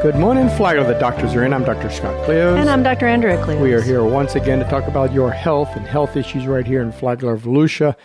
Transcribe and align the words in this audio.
Good 0.00 0.14
morning, 0.14 0.48
Flagler. 0.50 0.86
The 0.86 0.96
doctors 1.00 1.34
are 1.34 1.44
in. 1.44 1.52
I'm 1.52 1.64
Dr. 1.64 1.90
Scott 1.90 2.14
Cleos. 2.24 2.56
And 2.56 2.70
I'm 2.70 2.84
Dr. 2.84 3.08
Andrea 3.08 3.36
Cleos. 3.44 3.60
We 3.60 3.72
are 3.72 3.82
here 3.82 4.04
once 4.04 4.36
again 4.36 4.60
to 4.60 4.64
talk 4.66 4.86
about 4.86 5.12
your 5.12 5.32
health 5.32 5.74
and 5.74 5.84
health 5.84 6.16
issues 6.16 6.46
right 6.46 6.64
here 6.64 6.80
in 6.80 6.92
Flagler, 6.92 7.32
of 7.32 7.42
Volusia, 7.42 7.96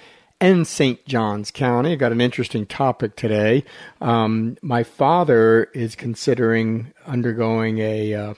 and 0.41 0.65
St. 0.65 1.05
Johns 1.05 1.51
County. 1.51 1.91
i 1.91 1.95
Got 1.95 2.11
an 2.11 2.19
interesting 2.19 2.65
topic 2.65 3.15
today. 3.15 3.63
Um, 4.01 4.57
my 4.63 4.81
father 4.81 5.65
is 5.75 5.95
considering 5.95 6.91
undergoing 7.05 7.77
a 7.77 8.15
uh, 8.15 8.33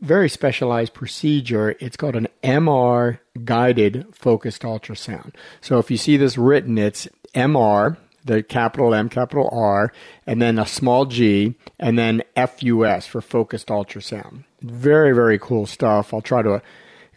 very 0.00 0.28
specialized 0.28 0.92
procedure. 0.92 1.76
It's 1.78 1.96
called 1.96 2.16
an 2.16 2.26
MR 2.42 3.20
guided 3.44 4.06
focused 4.12 4.62
ultrasound. 4.62 5.32
So 5.60 5.78
if 5.78 5.92
you 5.92 5.96
see 5.96 6.16
this 6.16 6.36
written, 6.36 6.76
it's 6.76 7.06
MR 7.36 7.98
the 8.24 8.42
capital 8.42 8.94
M, 8.94 9.08
capital 9.08 9.48
R, 9.52 9.92
and 10.26 10.40
then 10.40 10.58
a 10.58 10.66
small 10.66 11.06
g, 11.06 11.54
and 11.78 11.98
then 11.98 12.22
FUS 12.36 13.06
for 13.06 13.20
focused 13.20 13.68
ultrasound. 13.68 14.44
Very, 14.60 15.14
very 15.14 15.38
cool 15.38 15.66
stuff. 15.66 16.12
I'll 16.12 16.20
try 16.20 16.42
to 16.42 16.62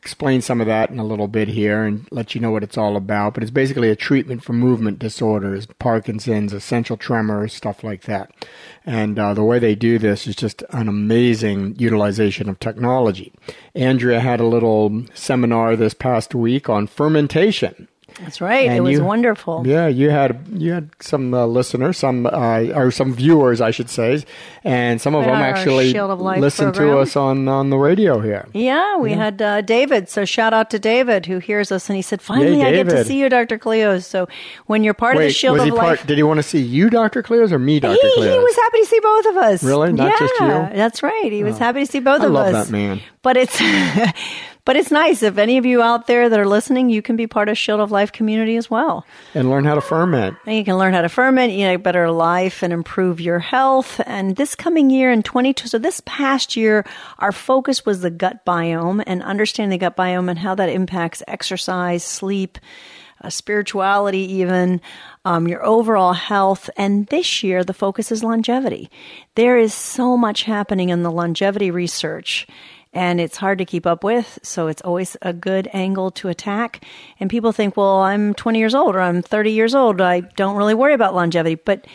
explain 0.03 0.41
some 0.41 0.59
of 0.59 0.67
that 0.67 0.89
in 0.89 0.99
a 0.99 1.05
little 1.05 1.29
bit 1.29 1.47
here 1.47 1.85
and 1.85 2.05
let 2.11 2.35
you 2.35 2.41
know 2.41 2.51
what 2.51 2.61
it's 2.61 2.77
all 2.77 2.97
about. 2.97 3.33
But 3.33 3.41
it's 3.41 3.51
basically 3.53 3.89
a 3.89 3.95
treatment 3.95 4.43
for 4.43 4.51
movement 4.51 4.99
disorders, 4.99 5.65
Parkinson's, 5.79 6.51
essential 6.51 6.97
tremors, 6.97 7.53
stuff 7.53 7.85
like 7.85 8.01
that. 8.01 8.29
And 8.85 9.17
uh, 9.17 9.33
the 9.33 9.45
way 9.45 9.59
they 9.59 9.75
do 9.75 9.97
this 9.97 10.27
is 10.27 10.35
just 10.35 10.61
an 10.71 10.89
amazing 10.89 11.79
utilization 11.79 12.49
of 12.49 12.59
technology. 12.59 13.31
Andrea 13.75 14.19
had 14.19 14.41
a 14.41 14.45
little 14.45 15.05
seminar 15.13 15.77
this 15.77 15.93
past 15.93 16.35
week 16.35 16.67
on 16.67 16.85
fermentation. 16.85 17.87
That's 18.19 18.41
right. 18.41 18.67
And 18.67 18.77
it 18.77 18.81
was 18.81 18.93
you- 18.99 19.03
wonderful. 19.03 19.63
Yeah, 19.65 19.87
you 19.87 20.09
had 20.09 20.45
you 20.51 20.71
had 20.73 20.89
some 20.99 21.33
uh, 21.33 21.45
listeners, 21.45 21.97
some 21.97 22.25
uh, 22.25 22.65
or 22.75 22.91
some 22.91 23.13
viewers, 23.13 23.61
I 23.61 23.71
should 23.71 23.89
say, 23.89 24.23
and 24.63 25.01
some 25.01 25.15
of 25.15 25.25
Yeah, 25.25 25.31
them 25.31 25.41
actually 25.41 25.91
Shield 25.91 26.11
of 26.11 26.21
Life 26.21 26.39
listen 26.39 26.71
to 26.73 26.99
us 26.99 27.15
on 27.15 27.47
on 27.47 27.69
the 27.69 27.77
radio 27.77 28.19
here. 28.19 28.47
Yeah, 28.53 28.97
we 28.97 29.13
had 29.13 29.41
uh, 29.41 29.61
David. 29.61 30.09
So 30.09 30.25
shout 30.25 30.53
out 30.53 30.69
to 30.71 30.79
David 30.79 31.25
who 31.25 31.39
hears 31.39 31.71
us, 31.71 31.89
and 31.89 31.95
he 31.95 32.01
said, 32.01 32.21
"Finally, 32.21 32.61
I 32.63 32.71
get 32.71 32.89
to 32.89 33.03
see 33.05 33.19
you, 33.19 33.29
Dr. 33.29 33.57
Cleos." 33.57 34.03
So 34.05 34.27
when 34.67 34.83
you're 34.83 34.93
part 34.93 35.15
of 35.15 35.21
the 35.21 35.27
Wait, 35.27 35.35
Shield 35.35 35.59
of 35.59 35.65
he 35.65 35.71
Life. 35.71 36.05
Did 36.05 36.17
he 36.17 36.23
want 36.23 36.37
to 36.37 36.43
see 36.43 36.61
you, 36.61 36.89
Doctor 36.89 37.23
Cleos, 37.23 37.51
or 37.51 37.59
me, 37.59 37.79
Doctor 37.79 37.97
Cleos? 38.17 38.31
he 38.31 38.39
was 38.39 38.55
happy 38.55 38.79
to 38.79 38.85
see 38.85 38.99
both 38.99 39.25
of 39.27 39.37
us. 39.37 39.63
Really? 39.63 39.93
Not 39.93 40.07
yeah, 40.11 40.19
just 40.19 40.33
you? 40.39 40.45
Oh. 40.45 40.69
That's 40.73 41.03
right. 41.03 41.31
He 41.31 41.43
was 41.43 41.57
happy 41.57 41.85
to 41.85 41.91
see 41.91 41.99
both 41.99 42.21
I 42.21 42.25
of 42.25 42.31
love 42.31 42.53
us. 42.53 42.67
that 42.67 42.71
man. 42.71 43.01
But 43.21 43.37
it's 43.37 43.59
but 44.65 44.75
it's 44.75 44.91
nice 44.91 45.23
if 45.23 45.37
any 45.37 45.57
of 45.57 45.65
you 45.65 45.81
out 45.81 46.07
there 46.07 46.29
that 46.29 46.39
are 46.39 46.47
listening, 46.47 46.89
you 46.89 47.01
can 47.01 47.15
be 47.15 47.27
part 47.27 47.49
of 47.49 47.57
Shield 47.57 47.81
of 47.81 47.91
Life 47.91 48.11
community 48.11 48.55
as 48.55 48.69
well. 48.69 49.05
and 49.33 49.49
learn 49.49 49.65
how 49.65 49.75
to 49.75 49.81
ferment. 49.81 50.37
And 50.45 50.55
you 50.55 50.63
can 50.63 50.77
learn 50.77 50.93
how 50.93 51.01
to 51.01 51.09
ferment, 51.09 51.53
you 51.53 51.67
know, 51.67 51.77
better 51.77 52.09
life 52.11 52.63
and 52.63 52.71
improve 52.71 53.19
your 53.19 53.39
health. 53.39 53.99
And 54.05 54.35
this 54.35 54.55
coming 54.55 54.89
year 54.89 55.11
in 55.11 55.21
22, 55.21 55.67
so 55.67 55.77
this 55.77 56.01
past 56.05 56.55
year, 56.55 56.85
our 57.19 57.31
focus 57.31 57.85
was 57.85 58.01
the 58.01 58.09
gut 58.09 58.45
biome 58.45 59.03
and 59.05 59.21
understanding 59.21 59.77
the 59.77 59.83
gut 59.83 59.97
biome 59.97 60.29
and 60.29 60.39
how 60.39 60.55
that 60.55 60.69
impacts 60.69 61.21
exercise, 61.27 62.03
sleep, 62.03 62.57
uh, 63.21 63.29
spirituality, 63.29 64.19
even 64.33 64.81
um, 65.25 65.47
your 65.47 65.65
overall 65.65 66.13
health. 66.13 66.69
And 66.77 67.07
this 67.07 67.43
year, 67.43 67.63
the 67.63 67.73
focus 67.73 68.11
is 68.11 68.23
longevity. 68.23 68.89
There 69.35 69.57
is 69.57 69.73
so 69.73 70.17
much 70.17 70.43
happening 70.43 70.89
in 70.89 71.03
the 71.03 71.11
longevity 71.11 71.71
research 71.71 72.47
and 72.93 73.19
it's 73.19 73.37
hard 73.37 73.57
to 73.57 73.65
keep 73.65 73.85
up 73.85 74.03
with. 74.03 74.39
So 74.43 74.67
it's 74.67 74.81
always 74.81 75.17
a 75.21 75.33
good 75.33 75.67
angle 75.73 76.11
to 76.11 76.29
attack. 76.29 76.85
And 77.19 77.29
people 77.29 77.51
think, 77.51 77.75
well, 77.75 77.99
I'm 77.99 78.33
20 78.33 78.59
years 78.59 78.75
old 78.75 78.95
or 78.95 79.01
I'm 79.01 79.21
30 79.21 79.51
years 79.51 79.75
old. 79.75 79.99
I 79.99 80.21
don't 80.21 80.55
really 80.55 80.75
worry 80.75 80.93
about 80.93 81.15
longevity. 81.15 81.55
But 81.55 81.85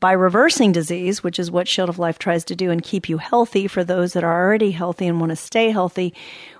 by 0.00 0.12
reversing 0.12 0.72
disease, 0.72 1.22
which 1.22 1.38
is 1.38 1.50
what 1.50 1.66
Shield 1.66 1.88
of 1.88 1.98
Life 1.98 2.18
tries 2.18 2.44
to 2.46 2.56
do 2.56 2.70
and 2.70 2.82
keep 2.82 3.08
you 3.08 3.18
healthy 3.18 3.66
for 3.66 3.82
those 3.82 4.12
that 4.12 4.24
are 4.24 4.44
already 4.44 4.70
healthy 4.70 5.06
and 5.06 5.18
want 5.18 5.30
to 5.30 5.36
stay 5.36 5.70
healthy, 5.70 6.14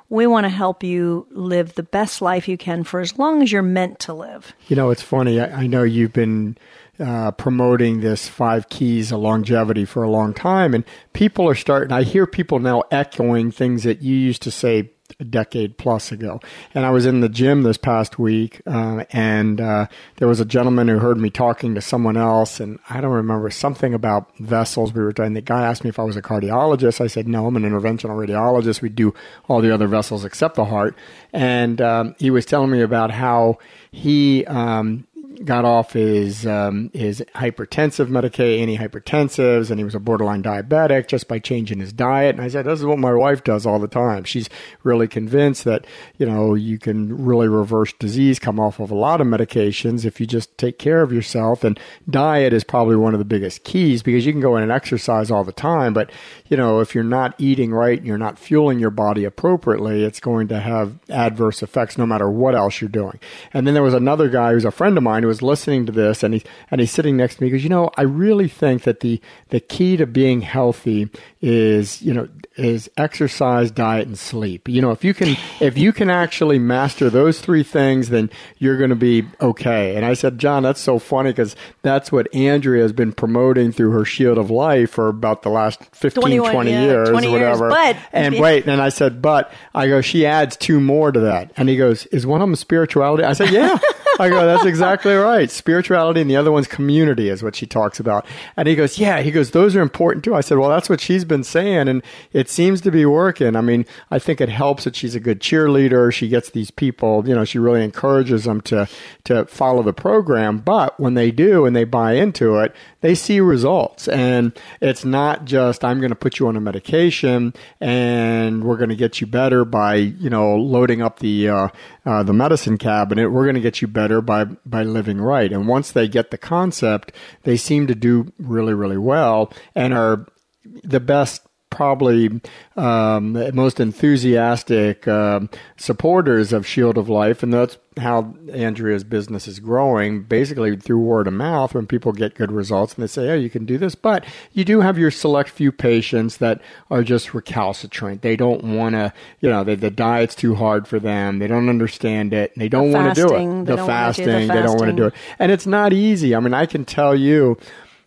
we 0.08 0.26
want 0.26 0.44
to 0.44 0.50
help 0.50 0.82
you 0.82 1.26
live 1.30 1.74
the 1.74 1.82
best 1.82 2.20
life 2.22 2.48
you 2.48 2.56
can 2.56 2.84
for 2.84 3.00
as 3.00 3.18
long 3.18 3.42
as 3.42 3.50
you're 3.50 3.62
meant 3.62 3.98
to 4.00 4.14
live. 4.14 4.54
You 4.68 4.76
know, 4.76 4.90
it's 4.90 5.02
funny. 5.02 5.40
I, 5.40 5.62
I 5.62 5.66
know 5.66 5.82
you've 5.82 6.12
been 6.12 6.56
uh, 6.98 7.32
promoting 7.32 8.00
this 8.00 8.28
five 8.28 8.68
keys 8.68 9.12
of 9.12 9.20
longevity 9.20 9.84
for 9.84 10.02
a 10.02 10.10
long 10.10 10.34
time, 10.34 10.74
and 10.74 10.84
people 11.12 11.48
are 11.48 11.54
starting. 11.54 11.92
I 11.92 12.02
hear 12.02 12.26
people 12.26 12.58
now 12.58 12.82
echoing 12.90 13.50
things 13.50 13.82
that 13.84 14.02
you 14.02 14.16
used 14.16 14.42
to 14.42 14.50
say 14.50 14.90
a 15.20 15.24
decade 15.24 15.76
plus 15.76 16.10
ago. 16.12 16.40
And 16.74 16.84
I 16.86 16.90
was 16.90 17.06
in 17.06 17.20
the 17.20 17.28
gym 17.28 17.62
this 17.62 17.76
past 17.76 18.18
week, 18.18 18.60
uh, 18.66 19.04
and 19.10 19.60
uh, 19.60 19.86
there 20.16 20.28
was 20.28 20.40
a 20.40 20.44
gentleman 20.44 20.88
who 20.88 20.98
heard 20.98 21.18
me 21.18 21.30
talking 21.30 21.74
to 21.74 21.80
someone 21.80 22.16
else, 22.16 22.60
and 22.60 22.78
I 22.88 23.00
don't 23.00 23.12
remember 23.12 23.50
something 23.50 23.94
about 23.94 24.36
vessels. 24.38 24.92
We 24.92 25.02
were 25.02 25.12
talking. 25.12 25.34
The 25.34 25.40
guy 25.40 25.66
asked 25.66 25.84
me 25.84 25.90
if 25.90 25.98
I 25.98 26.04
was 26.04 26.16
a 26.16 26.22
cardiologist. 26.22 27.00
I 27.00 27.06
said 27.06 27.28
no, 27.28 27.46
I'm 27.46 27.56
an 27.56 27.62
interventional 27.62 28.16
radiologist. 28.16 28.82
We 28.82 28.88
do 28.88 29.14
all 29.48 29.60
the 29.60 29.72
other 29.72 29.86
vessels 29.86 30.24
except 30.24 30.54
the 30.54 30.64
heart. 30.64 30.96
And 31.32 31.80
um, 31.80 32.14
he 32.18 32.30
was 32.30 32.46
telling 32.46 32.70
me 32.70 32.80
about 32.80 33.10
how 33.10 33.58
he. 33.90 34.44
Um, 34.46 35.06
got 35.44 35.64
off 35.64 35.92
his 35.92 36.46
um, 36.46 36.90
his 36.92 37.24
hypertensive 37.34 38.08
medication, 38.08 38.68
antihypertensives, 38.68 39.70
and 39.70 39.80
he 39.80 39.84
was 39.84 39.94
a 39.94 40.00
borderline 40.00 40.42
diabetic 40.42 41.08
just 41.08 41.28
by 41.28 41.38
changing 41.38 41.80
his 41.80 41.92
diet. 41.92 42.36
And 42.36 42.44
I 42.44 42.48
said, 42.48 42.66
"This 42.66 42.80
is 42.80 42.86
what 42.86 42.98
my 42.98 43.12
wife 43.12 43.44
does 43.44 43.66
all 43.66 43.78
the 43.78 43.88
time. 43.88 44.24
She's 44.24 44.48
really 44.82 45.08
convinced 45.08 45.64
that 45.64 45.86
you 46.18 46.26
know 46.26 46.54
you 46.54 46.78
can 46.78 47.24
really 47.24 47.48
reverse 47.48 47.92
disease, 47.94 48.38
come 48.38 48.60
off 48.60 48.78
of 48.78 48.90
a 48.90 48.94
lot 48.94 49.20
of 49.20 49.26
medications 49.26 50.04
if 50.04 50.20
you 50.20 50.26
just 50.26 50.56
take 50.58 50.78
care 50.78 51.02
of 51.02 51.12
yourself. 51.12 51.64
And 51.64 51.78
diet 52.08 52.52
is 52.52 52.64
probably 52.64 52.96
one 52.96 53.14
of 53.14 53.18
the 53.18 53.24
biggest 53.24 53.64
keys 53.64 54.02
because 54.02 54.24
you 54.24 54.32
can 54.32 54.40
go 54.40 54.56
in 54.56 54.62
and 54.62 54.72
exercise 54.72 55.30
all 55.30 55.44
the 55.44 55.52
time, 55.52 55.92
but 55.92 56.10
you 56.48 56.56
know 56.56 56.80
if 56.80 56.94
you're 56.94 57.04
not 57.04 57.34
eating 57.38 57.72
right 57.72 57.98
and 57.98 58.06
you're 58.06 58.18
not 58.18 58.38
fueling 58.38 58.78
your 58.78 58.90
body 58.90 59.24
appropriately, 59.24 60.04
it's 60.04 60.20
going 60.20 60.48
to 60.48 60.60
have 60.60 60.98
adverse 61.08 61.62
effects 61.62 61.98
no 61.98 62.06
matter 62.06 62.30
what 62.30 62.54
else 62.54 62.80
you're 62.80 62.88
doing. 62.88 63.18
And 63.52 63.66
then 63.66 63.74
there 63.74 63.82
was 63.82 63.94
another 63.94 64.28
guy 64.28 64.52
who's 64.52 64.64
a 64.64 64.70
friend 64.70 64.96
of 64.96 65.02
mine 65.02 65.23
who 65.24 65.28
was 65.28 65.42
listening 65.42 65.86
to 65.86 65.92
this 65.92 66.22
and 66.22 66.34
he 66.34 66.42
and 66.70 66.80
he's 66.80 66.90
sitting 66.90 67.16
next 67.16 67.36
to 67.36 67.42
me. 67.42 67.48
He 67.48 67.52
goes, 67.52 67.64
you 67.64 67.70
know, 67.70 67.90
I 67.96 68.02
really 68.02 68.48
think 68.48 68.82
that 68.84 69.00
the 69.00 69.20
the 69.48 69.60
key 69.60 69.96
to 69.96 70.06
being 70.06 70.42
healthy 70.42 71.10
is 71.40 72.00
you 72.02 72.14
know 72.14 72.28
is 72.56 72.88
exercise, 72.96 73.70
diet, 73.70 74.06
and 74.06 74.18
sleep. 74.18 74.68
You 74.68 74.80
know, 74.80 74.92
if 74.92 75.04
you 75.04 75.12
can 75.12 75.36
if 75.60 75.76
you 75.76 75.92
can 75.92 76.10
actually 76.10 76.58
master 76.58 77.10
those 77.10 77.40
three 77.40 77.62
things, 77.62 78.10
then 78.10 78.30
you're 78.58 78.76
going 78.76 78.90
to 78.90 78.96
be 78.96 79.24
okay. 79.40 79.96
And 79.96 80.04
I 80.04 80.14
said, 80.14 80.38
John, 80.38 80.62
that's 80.62 80.80
so 80.80 80.98
funny 80.98 81.30
because 81.30 81.56
that's 81.82 82.12
what 82.12 82.32
Andrea 82.34 82.82
has 82.82 82.92
been 82.92 83.12
promoting 83.12 83.72
through 83.72 83.90
her 83.90 84.04
Shield 84.04 84.38
of 84.38 84.50
Life 84.50 84.90
for 84.90 85.08
about 85.08 85.42
the 85.42 85.50
last 85.50 85.82
15, 85.94 86.38
20 86.38 86.70
yeah, 86.70 86.84
years, 86.84 87.08
20 87.10 87.26
years. 87.26 87.32
whatever. 87.32 87.68
But- 87.70 87.96
and 88.12 88.38
wait, 88.38 88.66
and 88.66 88.80
I 88.80 88.90
said, 88.90 89.20
but 89.20 89.52
I 89.74 89.88
go, 89.88 90.00
she 90.00 90.26
adds 90.26 90.56
two 90.56 90.80
more 90.80 91.10
to 91.10 91.20
that. 91.20 91.52
And 91.56 91.68
he 91.68 91.76
goes, 91.76 92.06
is 92.06 92.26
one 92.26 92.40
of 92.40 92.48
them 92.48 92.56
spirituality? 92.56 93.24
I 93.24 93.32
said, 93.32 93.50
yeah. 93.50 93.78
I 94.18 94.28
go, 94.28 94.46
that's 94.46 94.64
exactly 94.64 95.14
right. 95.14 95.50
Spirituality 95.50 96.20
and 96.20 96.30
the 96.30 96.36
other 96.36 96.52
one's 96.52 96.68
community 96.68 97.28
is 97.28 97.42
what 97.42 97.56
she 97.56 97.66
talks 97.66 97.98
about. 97.98 98.26
And 98.56 98.68
he 98.68 98.76
goes, 98.76 98.98
yeah. 98.98 99.20
He 99.20 99.30
goes, 99.30 99.50
those 99.50 99.74
are 99.74 99.82
important 99.82 100.24
too. 100.24 100.34
I 100.34 100.40
said, 100.40 100.58
well, 100.58 100.68
that's 100.68 100.88
what 100.88 101.00
she's 101.00 101.24
been 101.24 101.44
saying, 101.44 101.88
and 101.88 102.02
it 102.32 102.48
seems 102.48 102.80
to 102.82 102.90
be 102.90 103.04
working. 103.06 103.56
I 103.56 103.60
mean, 103.60 103.86
I 104.10 104.18
think 104.18 104.40
it 104.40 104.48
helps 104.48 104.84
that 104.84 104.96
she's 104.96 105.14
a 105.14 105.20
good 105.20 105.40
cheerleader. 105.40 106.12
She 106.12 106.28
gets 106.28 106.50
these 106.50 106.70
people, 106.70 107.26
you 107.26 107.34
know, 107.34 107.44
she 107.44 107.58
really 107.58 107.82
encourages 107.82 108.44
them 108.44 108.60
to 108.62 108.88
to 109.24 109.44
follow 109.46 109.82
the 109.82 109.92
program. 109.92 110.58
But 110.58 110.98
when 111.00 111.14
they 111.14 111.30
do 111.30 111.66
and 111.66 111.74
they 111.74 111.84
buy 111.84 112.12
into 112.12 112.58
it, 112.58 112.74
they 113.04 113.14
see 113.14 113.38
results. 113.38 114.08
And 114.08 114.58
it's 114.80 115.04
not 115.04 115.44
just 115.44 115.84
I'm 115.84 116.00
going 116.00 116.08
to 116.08 116.16
put 116.16 116.38
you 116.38 116.48
on 116.48 116.56
a 116.56 116.60
medication 116.60 117.52
and 117.78 118.64
we're 118.64 118.78
going 118.78 118.88
to 118.88 118.96
get 118.96 119.20
you 119.20 119.26
better 119.26 119.66
by 119.66 119.96
you 119.96 120.30
know 120.30 120.56
loading 120.56 121.02
up 121.02 121.18
the 121.18 121.50
uh, 121.50 121.68
uh, 122.06 122.22
the 122.22 122.32
medicine 122.32 122.78
cabinet. 122.78 123.28
We're 123.28 123.44
going 123.44 123.56
to 123.56 123.60
get 123.60 123.82
you 123.82 123.88
better 123.88 124.22
by 124.22 124.44
by 124.44 124.84
living 124.84 125.20
right. 125.20 125.52
And 125.52 125.68
once 125.68 125.92
they 125.92 126.08
get 126.08 126.30
the 126.30 126.38
concept, 126.38 127.12
they 127.42 127.58
seem 127.58 127.86
to 127.88 127.94
do 127.94 128.32
really 128.38 128.72
really 128.72 128.96
well 128.96 129.52
and 129.74 129.92
are 129.92 130.24
the 130.64 131.00
best 131.00 131.46
probably 131.74 132.40
um, 132.76 133.32
most 133.54 133.80
enthusiastic 133.80 135.06
um, 135.08 135.50
supporters 135.76 136.52
of 136.52 136.66
Shield 136.66 136.96
of 136.96 137.08
Life, 137.08 137.42
and 137.42 137.52
that's 137.52 137.76
how 137.98 138.34
Andrea's 138.52 139.02
business 139.02 139.48
is 139.48 139.58
growing. 139.58 140.22
Basically, 140.22 140.76
through 140.76 141.00
word 141.00 141.26
of 141.26 141.32
mouth, 141.32 141.74
when 141.74 141.86
people 141.86 142.12
get 142.12 142.36
good 142.36 142.52
results 142.52 142.94
and 142.94 143.02
they 143.02 143.08
say, 143.08 143.28
"Oh, 143.30 143.34
you 143.34 143.50
can 143.50 143.66
do 143.66 143.76
this," 143.76 143.96
but 143.96 144.24
you 144.52 144.64
do 144.64 144.80
have 144.80 144.96
your 144.98 145.10
select 145.10 145.50
few 145.50 145.72
patients 145.72 146.36
that 146.38 146.60
are 146.90 147.02
just 147.02 147.34
recalcitrant. 147.34 148.22
They 148.22 148.36
don't 148.36 148.62
want 148.62 148.94
to, 148.94 149.12
you 149.40 149.50
know, 149.50 149.64
they, 149.64 149.74
the 149.74 149.90
diet's 149.90 150.36
too 150.36 150.54
hard 150.54 150.86
for 150.86 151.00
them. 151.00 151.40
They 151.40 151.48
don't 151.48 151.68
understand 151.68 152.32
it. 152.32 152.52
And 152.54 152.62
they 152.62 152.68
don't 152.68 152.92
The 152.92 152.98
want 152.98 153.14
to 153.14 153.20
do 153.20 153.34
it. 153.34 153.38
The 153.38 153.44
don't 153.44 153.66
wanna 153.66 153.86
fasting, 153.86 154.26
they 154.26 154.62
don't 154.62 154.78
want 154.78 154.90
to 154.90 154.96
do 154.96 155.06
it, 155.06 155.14
and 155.40 155.50
it's 155.50 155.66
not 155.66 155.92
easy. 155.92 156.36
I 156.36 156.40
mean, 156.40 156.54
I 156.54 156.66
can 156.66 156.84
tell 156.84 157.16
you 157.16 157.58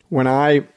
when 0.09 0.25
I 0.25 0.67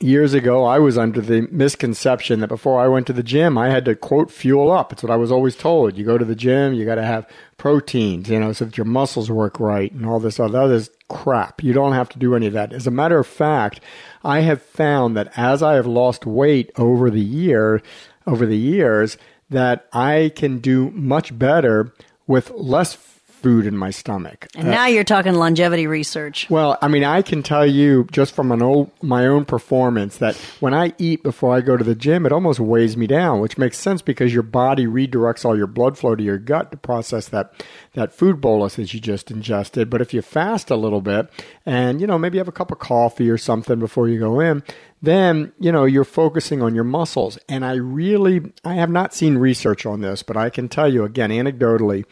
years 0.00 0.32
ago, 0.32 0.64
I 0.64 0.78
was 0.78 0.96
under 0.96 1.20
the 1.20 1.42
misconception 1.50 2.40
that 2.40 2.48
before 2.48 2.80
I 2.80 2.88
went 2.88 3.06
to 3.08 3.12
the 3.12 3.22
gym, 3.22 3.58
I 3.58 3.70
had 3.70 3.84
to 3.86 3.94
quote 3.94 4.30
fuel 4.30 4.70
up. 4.70 4.92
It's 4.92 5.02
what 5.02 5.12
I 5.12 5.16
was 5.16 5.32
always 5.32 5.56
told. 5.56 5.96
You 5.96 6.04
go 6.04 6.18
to 6.18 6.24
the 6.24 6.36
gym, 6.36 6.74
you 6.74 6.84
got 6.84 6.96
to 6.96 7.04
have 7.04 7.28
proteins, 7.56 8.28
you 8.28 8.38
know, 8.38 8.52
so 8.52 8.66
that 8.66 8.76
your 8.76 8.84
muscles 8.84 9.30
work 9.30 9.58
right 9.58 9.90
and 9.92 10.06
all 10.06 10.20
this 10.20 10.38
other. 10.38 10.68
That 10.68 10.74
is 10.74 10.90
crap. 11.08 11.62
You 11.62 11.72
don't 11.72 11.94
have 11.94 12.08
to 12.10 12.18
do 12.18 12.34
any 12.34 12.46
of 12.46 12.52
that. 12.52 12.72
As 12.72 12.86
a 12.86 12.92
matter 12.92 13.18
of 13.18 13.26
fact, 13.26 13.80
I 14.24 14.40
have 14.40 14.62
found 14.62 15.16
that 15.16 15.32
as 15.36 15.62
I 15.62 15.74
have 15.74 15.86
lost 15.86 16.26
weight 16.26 16.70
over 16.76 17.10
the 17.10 17.20
year, 17.20 17.82
over 18.26 18.46
the 18.46 18.58
years, 18.58 19.16
that 19.50 19.88
I 19.92 20.32
can 20.36 20.58
do 20.58 20.90
much 20.90 21.36
better 21.38 21.92
with 22.26 22.50
less 22.50 23.17
food 23.38 23.66
in 23.66 23.76
my 23.76 23.90
stomach. 23.90 24.48
And 24.56 24.68
uh, 24.68 24.72
now 24.72 24.86
you're 24.86 25.04
talking 25.04 25.34
longevity 25.34 25.86
research. 25.86 26.50
Well, 26.50 26.76
I 26.82 26.88
mean, 26.88 27.04
I 27.04 27.22
can 27.22 27.42
tell 27.42 27.64
you 27.64 28.06
just 28.10 28.34
from 28.34 28.50
an 28.50 28.62
old, 28.62 28.90
my 29.00 29.26
own 29.26 29.44
performance 29.44 30.18
that 30.18 30.36
when 30.60 30.74
I 30.74 30.92
eat 30.98 31.22
before 31.22 31.54
I 31.54 31.60
go 31.60 31.76
to 31.76 31.84
the 31.84 31.94
gym, 31.94 32.26
it 32.26 32.32
almost 32.32 32.58
weighs 32.58 32.96
me 32.96 33.06
down, 33.06 33.40
which 33.40 33.56
makes 33.56 33.78
sense 33.78 34.02
because 34.02 34.34
your 34.34 34.42
body 34.42 34.86
redirects 34.86 35.44
all 35.44 35.56
your 35.56 35.68
blood 35.68 35.96
flow 35.96 36.16
to 36.16 36.22
your 36.22 36.38
gut 36.38 36.70
to 36.72 36.76
process 36.76 37.28
that 37.28 37.52
that 37.94 38.12
food 38.12 38.40
bolus 38.40 38.76
that 38.76 38.92
you 38.92 39.00
just 39.00 39.30
ingested. 39.30 39.88
But 39.88 40.00
if 40.00 40.12
you 40.12 40.22
fast 40.22 40.70
a 40.70 40.76
little 40.76 41.00
bit 41.00 41.30
and 41.64 42.00
you 42.00 42.06
know 42.06 42.18
maybe 42.18 42.38
have 42.38 42.48
a 42.48 42.52
cup 42.52 42.72
of 42.72 42.78
coffee 42.78 43.30
or 43.30 43.38
something 43.38 43.78
before 43.78 44.08
you 44.08 44.18
go 44.18 44.40
in, 44.40 44.62
then 45.00 45.52
you 45.60 45.70
know 45.70 45.84
you're 45.84 46.04
focusing 46.04 46.60
on 46.60 46.74
your 46.74 46.84
muscles. 46.84 47.38
And 47.48 47.64
I 47.64 47.74
really, 47.74 48.52
I 48.64 48.74
have 48.74 48.90
not 48.90 49.14
seen 49.14 49.38
research 49.38 49.86
on 49.86 50.00
this, 50.00 50.22
but 50.22 50.36
I 50.36 50.50
can 50.50 50.68
tell 50.68 50.92
you 50.92 51.04
again 51.04 51.30
anecdotally 51.30 52.04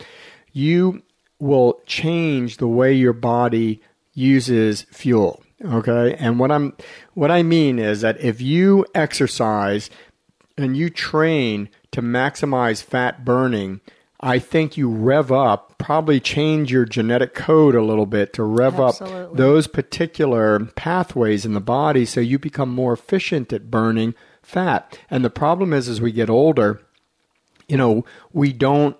you 0.56 1.02
will 1.38 1.81
change 1.87 2.56
the 2.56 2.69
way 2.69 2.93
your 2.93 3.12
body 3.12 3.81
uses 4.15 4.83
fuel. 4.91 5.43
Okay. 5.65 6.15
And 6.19 6.38
what 6.38 6.50
I'm, 6.50 6.75
what 7.15 7.31
I 7.31 7.43
mean 7.43 7.79
is 7.79 8.00
that 8.03 8.21
if 8.21 8.41
you 8.41 8.85
exercise 8.94 9.91
and 10.56 10.77
you 10.77 10.91
train 10.91 11.69
to 11.93 12.03
maximize 12.03 12.83
fat 12.83 13.25
burning, 13.25 13.81
I 14.21 14.38
think 14.38 14.77
you 14.77 14.91
rev 14.91 15.31
up, 15.31 15.77
probably 15.79 16.21
change 16.21 16.73
your 16.73 16.85
genetic 16.85 17.35
code 17.35 17.75
a 17.75 17.83
little 17.83 18.06
bit 18.06 18.33
to 18.35 18.43
rev 18.43 18.81
Absolutely. 18.81 19.21
up 19.21 19.37
those 19.37 19.67
particular 19.67 20.61
pathways 20.75 21.44
in 21.44 21.53
the 21.53 21.61
body 21.61 22.06
so 22.06 22.21
you 22.21 22.38
become 22.38 22.71
more 22.71 22.94
efficient 22.94 23.53
at 23.53 23.71
burning 23.71 24.15
fat. 24.43 24.99
And 25.11 25.25
the 25.25 25.31
problem 25.31 25.73
is, 25.73 25.88
as 25.88 26.00
we 26.00 26.12
get 26.12 26.31
older, 26.31 26.81
you 27.69 27.77
know, 27.77 28.05
we 28.33 28.53
don't 28.53 28.97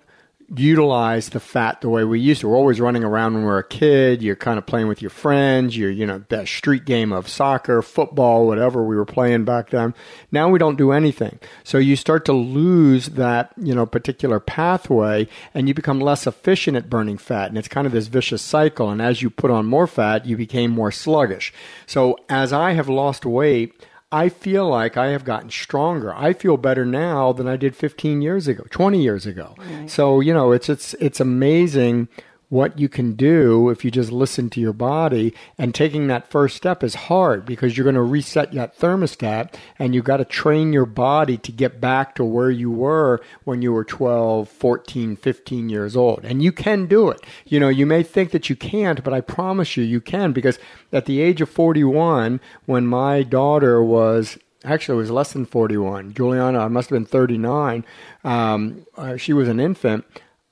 utilize 0.55 1.29
the 1.29 1.39
fat 1.39 1.81
the 1.81 1.89
way 1.89 2.03
we 2.03 2.19
used 2.19 2.41
to. 2.41 2.47
We're 2.47 2.55
always 2.55 2.79
running 2.79 3.03
around 3.03 3.33
when 3.33 3.43
we're 3.43 3.59
a 3.59 3.67
kid. 3.67 4.21
You're 4.21 4.37
kind 4.37 4.57
of 4.57 4.65
playing 4.65 4.87
with 4.87 5.01
your 5.01 5.09
friends. 5.09 5.75
You're, 5.75 5.91
you 5.91 6.05
know, 6.05 6.23
that 6.29 6.47
street 6.47 6.85
game 6.85 7.11
of 7.11 7.27
soccer, 7.27 7.81
football, 7.81 8.47
whatever 8.47 8.83
we 8.83 8.95
were 8.95 9.05
playing 9.05 9.43
back 9.43 9.71
then. 9.71 9.93
Now 10.31 10.49
we 10.49 10.59
don't 10.59 10.77
do 10.77 10.91
anything. 10.91 11.39
So 11.63 11.77
you 11.77 11.95
start 11.95 12.23
to 12.25 12.33
lose 12.33 13.07
that, 13.09 13.51
you 13.57 13.75
know, 13.75 13.85
particular 13.85 14.39
pathway 14.39 15.27
and 15.53 15.67
you 15.67 15.73
become 15.73 15.99
less 15.99 16.25
efficient 16.25 16.77
at 16.77 16.89
burning 16.89 17.17
fat. 17.17 17.49
And 17.49 17.57
it's 17.57 17.67
kind 17.67 17.85
of 17.85 17.93
this 17.93 18.07
vicious 18.07 18.41
cycle. 18.41 18.89
And 18.89 19.01
as 19.01 19.21
you 19.21 19.29
put 19.29 19.51
on 19.51 19.65
more 19.65 19.87
fat, 19.87 20.25
you 20.25 20.37
became 20.37 20.71
more 20.71 20.91
sluggish. 20.91 21.53
So 21.85 22.17
as 22.29 22.53
I 22.53 22.71
have 22.71 22.87
lost 22.87 23.25
weight, 23.25 23.73
I 24.11 24.29
feel 24.29 24.69
like 24.69 24.95
I 24.95 25.07
have 25.07 25.25
gotten 25.25 25.49
stronger. 25.49 26.15
I 26.15 26.31
feel 26.33 26.55
better 26.55 26.85
now 26.85 27.33
than 27.33 27.47
I 27.47 27.57
did 27.57 27.75
15 27.75 28.21
years 28.21 28.47
ago, 28.47 28.63
20 28.69 29.01
years 29.01 29.25
ago. 29.25 29.55
Right. 29.57 29.89
So, 29.89 30.21
you 30.21 30.33
know, 30.33 30.53
it's 30.53 30.69
it's 30.69 30.93
it's 30.95 31.19
amazing 31.19 32.07
what 32.49 32.79
you 32.79 32.87
can 32.87 33.13
do 33.13 33.69
if 33.69 33.83
you 33.83 33.91
just 33.91 34.11
listen 34.11 34.49
to 34.49 34.61
your 34.61 34.73
body. 34.73 35.33
And 35.57 35.75
taking 35.75 36.07
that 36.07 36.29
first 36.29 36.55
step 36.55 36.83
is 36.83 36.95
hard 36.95 37.45
because 37.45 37.75
you're 37.75 37.83
going 37.83 37.95
to 37.95 38.01
reset 38.01 38.53
that 38.53 38.77
thermostat 38.77 39.53
and 39.77 39.93
you've 39.93 40.05
got 40.05 40.17
to 40.17 40.25
train 40.25 40.71
your 40.71 40.85
body 40.85 41.37
to 41.37 41.51
get 41.51 41.81
back 41.81 42.15
to 42.15 42.23
where 42.23 42.51
you 42.51 42.71
were 42.71 43.21
when 43.43 43.61
you 43.61 43.73
were 43.73 43.83
12, 43.83 44.47
14, 44.47 45.15
15 45.15 45.69
years 45.69 45.97
old. 45.97 46.23
And 46.23 46.41
you 46.41 46.51
can 46.51 46.85
do 46.85 47.09
it. 47.09 47.21
You 47.45 47.59
know, 47.59 47.69
you 47.69 47.85
may 47.85 48.03
think 48.03 48.31
that 48.31 48.49
you 48.49 48.55
can't, 48.55 49.03
but 49.03 49.13
I 49.13 49.21
promise 49.21 49.75
you, 49.75 49.83
you 49.83 49.99
can 49.99 50.31
because 50.31 50.57
at 50.93 51.05
the 51.05 51.21
age 51.21 51.41
of 51.41 51.49
41, 51.49 52.39
when 52.65 52.87
my 52.87 53.23
daughter 53.23 53.83
was 53.83 54.37
actually 54.65 54.95
it 54.95 55.01
was 55.01 55.11
less 55.11 55.33
than 55.33 55.45
41 55.45 56.13
juliana 56.13 56.59
i 56.59 56.67
must 56.67 56.89
have 56.89 56.95
been 56.95 57.05
39 57.05 57.85
um, 58.23 58.85
uh, 58.97 59.15
she 59.15 59.31
was 59.31 59.47
an 59.47 59.59
infant 59.59 60.03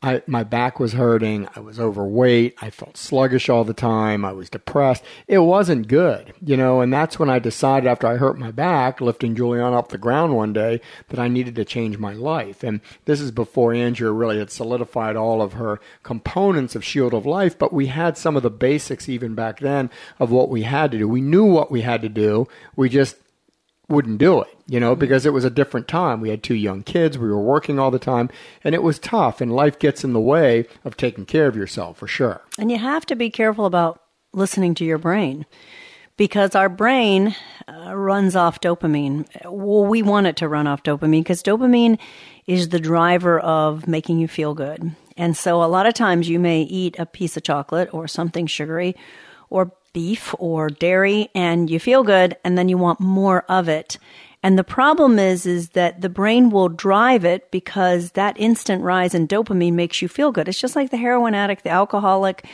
I, 0.06 0.22
my 0.28 0.44
back 0.44 0.80
was 0.80 0.94
hurting. 0.94 1.48
I 1.56 1.62
was 1.62 1.80
overweight. 1.80 2.56
I 2.62 2.70
felt 2.70 2.96
sluggish 2.96 3.50
all 3.50 3.64
the 3.64 3.74
time. 3.74 4.24
I 4.24 4.34
was 4.34 4.52
depressed. 4.52 5.04
It 5.28 5.40
wasn't 5.40 5.88
good, 5.88 6.32
you 6.46 6.56
know, 6.56 6.82
and 6.82 6.94
that's 6.94 7.18
when 7.18 7.28
I 7.28 7.40
decided 7.40 7.88
after 7.88 8.06
I 8.06 8.18
hurt 8.18 8.38
my 8.38 8.52
back, 8.52 9.02
lifting 9.02 9.36
Juliana 9.36 9.76
off 9.76 9.90
the 9.90 9.98
ground 9.98 10.36
one 10.36 10.54
day, 10.54 10.80
that 11.10 11.20
I 11.20 11.28
needed 11.28 11.56
to 11.56 11.66
change 11.66 11.98
my 11.98 12.14
life. 12.14 12.64
And 12.64 12.82
this 13.06 13.20
is 13.20 13.32
before 13.32 13.74
Andrea 13.74 14.12
really 14.12 14.38
had 14.38 14.52
solidified 14.52 15.16
all 15.16 15.42
of 15.42 15.54
her 15.54 15.80
components 16.04 16.76
of 16.76 16.86
Shield 16.86 17.16
of 17.16 17.26
Life, 17.26 17.58
but 17.58 17.74
we 17.74 17.88
had 17.88 18.16
some 18.16 18.38
of 18.38 18.44
the 18.44 18.52
basics 18.52 19.10
even 19.10 19.34
back 19.34 19.60
then 19.60 19.90
of 20.20 20.30
what 20.30 20.50
we 20.50 20.62
had 20.62 20.92
to 20.92 21.00
do. 21.00 21.08
We 21.08 21.22
knew 21.22 21.46
what 21.46 21.72
we 21.72 21.82
had 21.82 22.04
to 22.04 22.10
do. 22.10 22.48
We 22.76 22.90
just 22.90 23.18
wouldn't 23.88 24.18
do 24.18 24.42
it, 24.42 24.58
you 24.68 24.80
know, 24.80 24.96
because 24.96 25.26
it 25.26 25.34
was 25.34 25.46
a 25.46 25.50
different 25.50 25.88
time. 25.88 26.22
We 26.22 26.30
had 26.30 26.44
two 26.44 26.56
young 26.56 26.84
kids, 26.84 27.18
we 27.18 27.30
were 27.30 27.42
working 27.42 27.80
all 27.80 27.92
the 27.92 28.00
time, 28.00 28.30
and 28.64 28.74
it 28.74 28.84
was 28.84 29.00
tough, 29.00 29.42
and 29.42 29.56
life 29.56 29.78
gets 29.80 30.04
in 30.04 30.14
the 30.14 30.20
way 30.20 30.66
of 30.84 30.98
taking 30.98 31.26
care 31.26 31.48
of 31.48 31.56
yourself 31.56 31.98
for 31.98 32.08
sure. 32.08 32.42
And 32.58 32.72
you 32.72 32.78
have 32.78 33.06
to 33.08 33.16
be 33.16 33.30
careful 33.30 33.66
about 33.66 34.02
listening 34.34 34.74
to 34.76 34.86
your 34.86 34.98
brain 34.98 35.46
because 36.18 36.56
our 36.56 36.70
brain 36.70 37.36
uh, 37.68 37.96
runs 37.96 38.36
off 38.36 38.62
dopamine. 38.62 39.28
Well, 39.44 39.86
we 39.86 40.02
want 40.02 40.28
it 40.28 40.38
to 40.38 40.48
run 40.48 40.68
off 40.68 40.84
dopamine 40.84 41.22
because 41.22 41.44
dopamine 41.44 42.00
is 42.48 42.70
the 42.70 42.80
driver 42.80 43.40
of 43.40 43.88
making 43.88 44.20
you 44.20 44.28
feel 44.28 44.54
good. 44.54 44.96
And 45.18 45.36
so 45.36 45.64
a 45.64 45.66
lot 45.66 45.86
of 45.86 45.94
times 45.94 46.30
you 46.30 46.40
may 46.40 46.62
eat 46.62 46.98
a 47.00 47.06
piece 47.06 47.38
of 47.38 47.44
chocolate 47.44 47.94
or 47.94 48.08
something 48.08 48.48
sugary 48.48 48.96
or 49.50 49.72
beef 49.96 50.36
or 50.40 50.70
dairy 50.70 51.30
and 51.34 51.70
you 51.70 51.80
feel 51.80 52.04
good 52.04 52.36
and 52.44 52.58
then 52.58 52.68
you 52.68 52.78
want 52.78 53.00
more 53.00 53.46
of 53.48 53.70
it. 53.70 53.98
And 54.44 54.60
the 54.60 54.64
problem 54.64 55.18
is, 55.18 55.46
is 55.46 55.70
that 55.70 56.02
the 56.02 56.10
brain 56.10 56.50
will 56.50 56.68
drive 56.68 57.24
it 57.24 57.50
because 57.50 58.12
that 58.12 58.38
instant 58.38 58.84
rise 58.84 59.16
in 59.16 59.26
dopamine 59.26 59.72
makes 59.74 60.02
you 60.02 60.10
feel 60.10 60.34
good. 60.34 60.50
It's 60.50 60.60
just 60.60 60.76
like 60.76 60.92
the 60.92 60.98
heroin 60.98 61.34
addict, 61.34 61.64
the 61.64 61.70
alcoholic, 61.70 62.46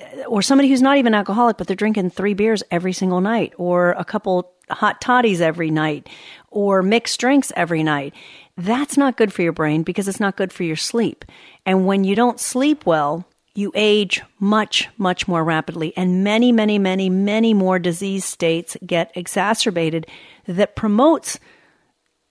uh, 0.00 0.22
or 0.28 0.42
somebody 0.42 0.68
who's 0.68 0.80
not 0.80 0.96
even 0.96 1.12
alcoholic, 1.12 1.58
but 1.58 1.66
they're 1.66 1.74
drinking 1.74 2.10
three 2.10 2.34
beers 2.34 2.62
every 2.70 2.92
single 2.92 3.20
night, 3.20 3.52
or 3.58 3.90
a 3.98 4.04
couple 4.04 4.54
hot 4.70 5.00
toddies 5.00 5.40
every 5.40 5.72
night, 5.72 6.08
or 6.50 6.84
mixed 6.84 7.18
drinks 7.18 7.52
every 7.56 7.82
night. 7.82 8.14
That's 8.56 8.96
not 8.96 9.16
good 9.16 9.32
for 9.32 9.42
your 9.42 9.52
brain 9.52 9.82
because 9.82 10.06
it's 10.06 10.20
not 10.20 10.36
good 10.36 10.52
for 10.52 10.62
your 10.62 10.76
sleep. 10.76 11.24
And 11.66 11.84
when 11.84 12.04
you 12.04 12.14
don't 12.14 12.38
sleep 12.38 12.86
well, 12.86 13.26
you 13.56 13.72
age 13.74 14.22
much, 14.38 14.88
much 14.98 15.26
more 15.26 15.42
rapidly, 15.42 15.92
and 15.96 16.22
many, 16.22 16.52
many, 16.52 16.78
many, 16.78 17.08
many 17.08 17.54
more 17.54 17.78
disease 17.78 18.24
states 18.24 18.76
get 18.84 19.10
exacerbated 19.14 20.06
that 20.46 20.76
promotes, 20.76 21.38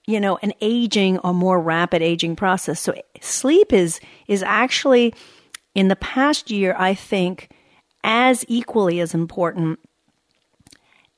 you 0.06 0.20
know, 0.20 0.38
an 0.42 0.52
aging 0.60 1.18
or 1.18 1.34
more 1.34 1.60
rapid 1.60 2.02
aging 2.02 2.36
process. 2.36 2.80
So 2.80 2.94
sleep 3.20 3.72
is 3.72 4.00
is 4.28 4.42
actually 4.42 5.14
in 5.74 5.88
the 5.88 5.96
past 5.96 6.50
year, 6.50 6.74
I 6.78 6.94
think, 6.94 7.50
as 8.04 8.44
equally 8.48 9.00
as 9.00 9.14
important 9.14 9.80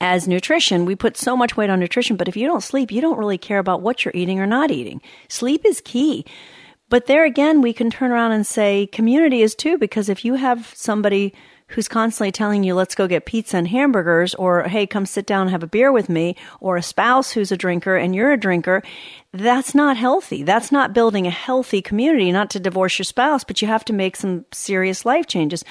as 0.01 0.29
nutrition. 0.29 0.85
We 0.85 0.97
put 0.97 1.17
so 1.17 1.37
much 1.37 1.57
weight 1.57 1.71
on 1.71 1.81
nutrition, 1.81 2.17
but 2.17 2.29
if 2.29 2.37
you 2.37 2.47
don't 2.47 2.63
sleep, 2.63 2.91
you 2.91 3.01
don't 3.01 3.19
really 3.19 3.39
care 3.39 3.59
about 3.59 3.83
what 3.83 4.05
you're 4.05 4.13
eating 4.15 4.41
or 4.41 4.47
not 4.47 4.71
eating. 4.71 5.03
Sleep 5.29 5.65
is 5.65 5.81
key. 5.85 6.25
But 6.89 7.07
there 7.07 7.25
again, 7.25 7.61
we 7.61 7.73
can 7.73 7.91
turn 7.91 8.11
around 8.11 8.33
and 8.33 8.47
say 8.47 8.87
community 8.87 9.43
is 9.43 9.55
too, 9.55 9.79
because 9.79 10.09
if 10.09 10.25
you 10.25 10.35
have 10.35 10.73
somebody 10.75 11.35
who's 11.69 11.87
constantly 11.87 12.33
telling 12.33 12.65
you, 12.65 12.75
let's 12.75 12.95
go 12.95 13.07
get 13.07 13.27
pizza 13.27 13.59
and 13.59 13.69
hamburgers, 13.69 14.35
or 14.37 14.63
hey, 14.63 14.87
come 14.87 15.05
sit 15.05 15.27
down 15.27 15.43
and 15.43 15.51
have 15.51 15.63
a 15.63 15.67
beer 15.67 15.93
with 15.93 16.09
me, 16.09 16.35
or 16.61 16.77
a 16.77 16.83
spouse 16.83 17.31
who's 17.31 17.53
a 17.53 17.59
drinker 17.59 17.97
and 17.97 18.15
you're 18.15 18.33
a 18.33 18.39
drinker, 18.39 18.83
that's 19.33 19.75
not 19.75 19.99
healthy. 19.99 20.43
That's 20.43 20.73
not 20.73 20.95
building 20.95 21.27
a 21.27 21.31
healthy 21.31 21.83
community, 21.83 22.33
not 22.33 22.49
to 22.51 22.61
divorce 22.61 22.99
your 22.99 23.05
spouse, 23.05 23.45
but 23.45 23.61
you 23.61 23.69
have 23.69 23.85
to 23.87 23.93
make 23.93 24.17
some 24.17 24.47
serious 24.51 25.05
life 25.05 25.27
changes. 25.27 25.63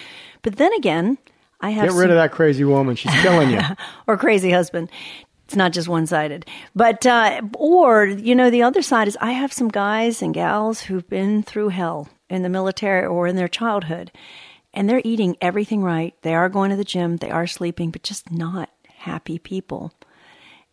But 0.44 0.58
then 0.58 0.72
again, 0.74 1.18
I 1.60 1.72
have 1.72 1.86
get 1.90 1.96
rid 1.96 2.04
some, 2.04 2.12
of 2.12 2.18
that 2.18 2.32
crazy 2.32 2.64
woman. 2.64 2.96
She's 2.96 3.14
killing 3.22 3.50
you. 3.50 3.62
or 4.08 4.18
crazy 4.18 4.52
husband. 4.52 4.92
It's 5.48 5.56
not 5.56 5.72
just 5.72 5.88
one 5.88 6.06
sided. 6.06 6.46
But, 6.76 7.06
uh, 7.06 7.40
or, 7.56 8.06
you 8.06 8.36
know, 8.36 8.50
the 8.50 8.64
other 8.64 8.82
side 8.82 9.08
is 9.08 9.18
I 9.22 9.32
have 9.32 9.54
some 9.54 9.70
guys 9.70 10.22
and 10.22 10.34
gals 10.34 10.82
who've 10.82 11.08
been 11.08 11.42
through 11.42 11.70
hell 11.70 12.10
in 12.30 12.42
the 12.42 12.50
military 12.50 13.06
or 13.06 13.28
in 13.28 13.38
their 13.38 13.48
childhood, 13.48 14.12
and 14.74 14.90
they're 14.90 15.02
eating 15.06 15.38
everything 15.40 15.82
right. 15.82 16.14
They 16.22 16.36
are 16.36 16.50
going 16.50 16.72
to 16.72 16.76
the 16.76 16.84
gym, 16.84 17.16
they 17.16 17.30
are 17.30 17.48
sleeping, 17.48 17.92
but 17.92 18.04
just 18.04 18.30
not 18.30 18.70
happy 18.90 19.40
people. 19.40 19.94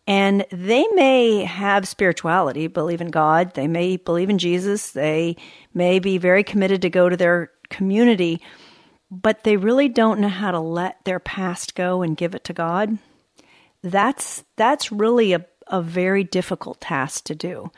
And 0.05 0.45
they 0.51 0.85
may 0.89 1.45
have 1.45 1.87
spirituality, 1.87 2.67
believe 2.67 2.99
in 2.99 3.11
God, 3.11 3.53
they 3.53 3.69
may 3.69 3.95
believe 3.95 4.29
in 4.29 4.39
Jesus, 4.39 4.91
they 4.91 5.37
may 5.73 5.99
be 5.99 6.17
very 6.17 6.43
committed 6.43 6.81
to 6.81 6.89
go 6.89 7.07
to 7.07 7.15
their 7.15 7.49
community, 7.69 8.41
but 9.09 9.45
they 9.45 9.55
really 9.55 9.87
don't 9.87 10.19
know 10.19 10.27
how 10.27 10.51
to 10.51 10.59
let 10.59 10.97
their 11.05 11.21
past 11.21 11.75
go 11.75 12.01
and 12.01 12.17
give 12.17 12.35
it 12.35 12.43
to 12.43 12.53
God 12.53 12.97
that's 13.85 14.43
that's 14.55 14.91
really 14.91 15.33
a, 15.33 15.45
a 15.67 15.81
very 15.81 16.23
difficult 16.23 16.81
task 16.81 17.25
to 17.25 17.35
do. 17.35 17.71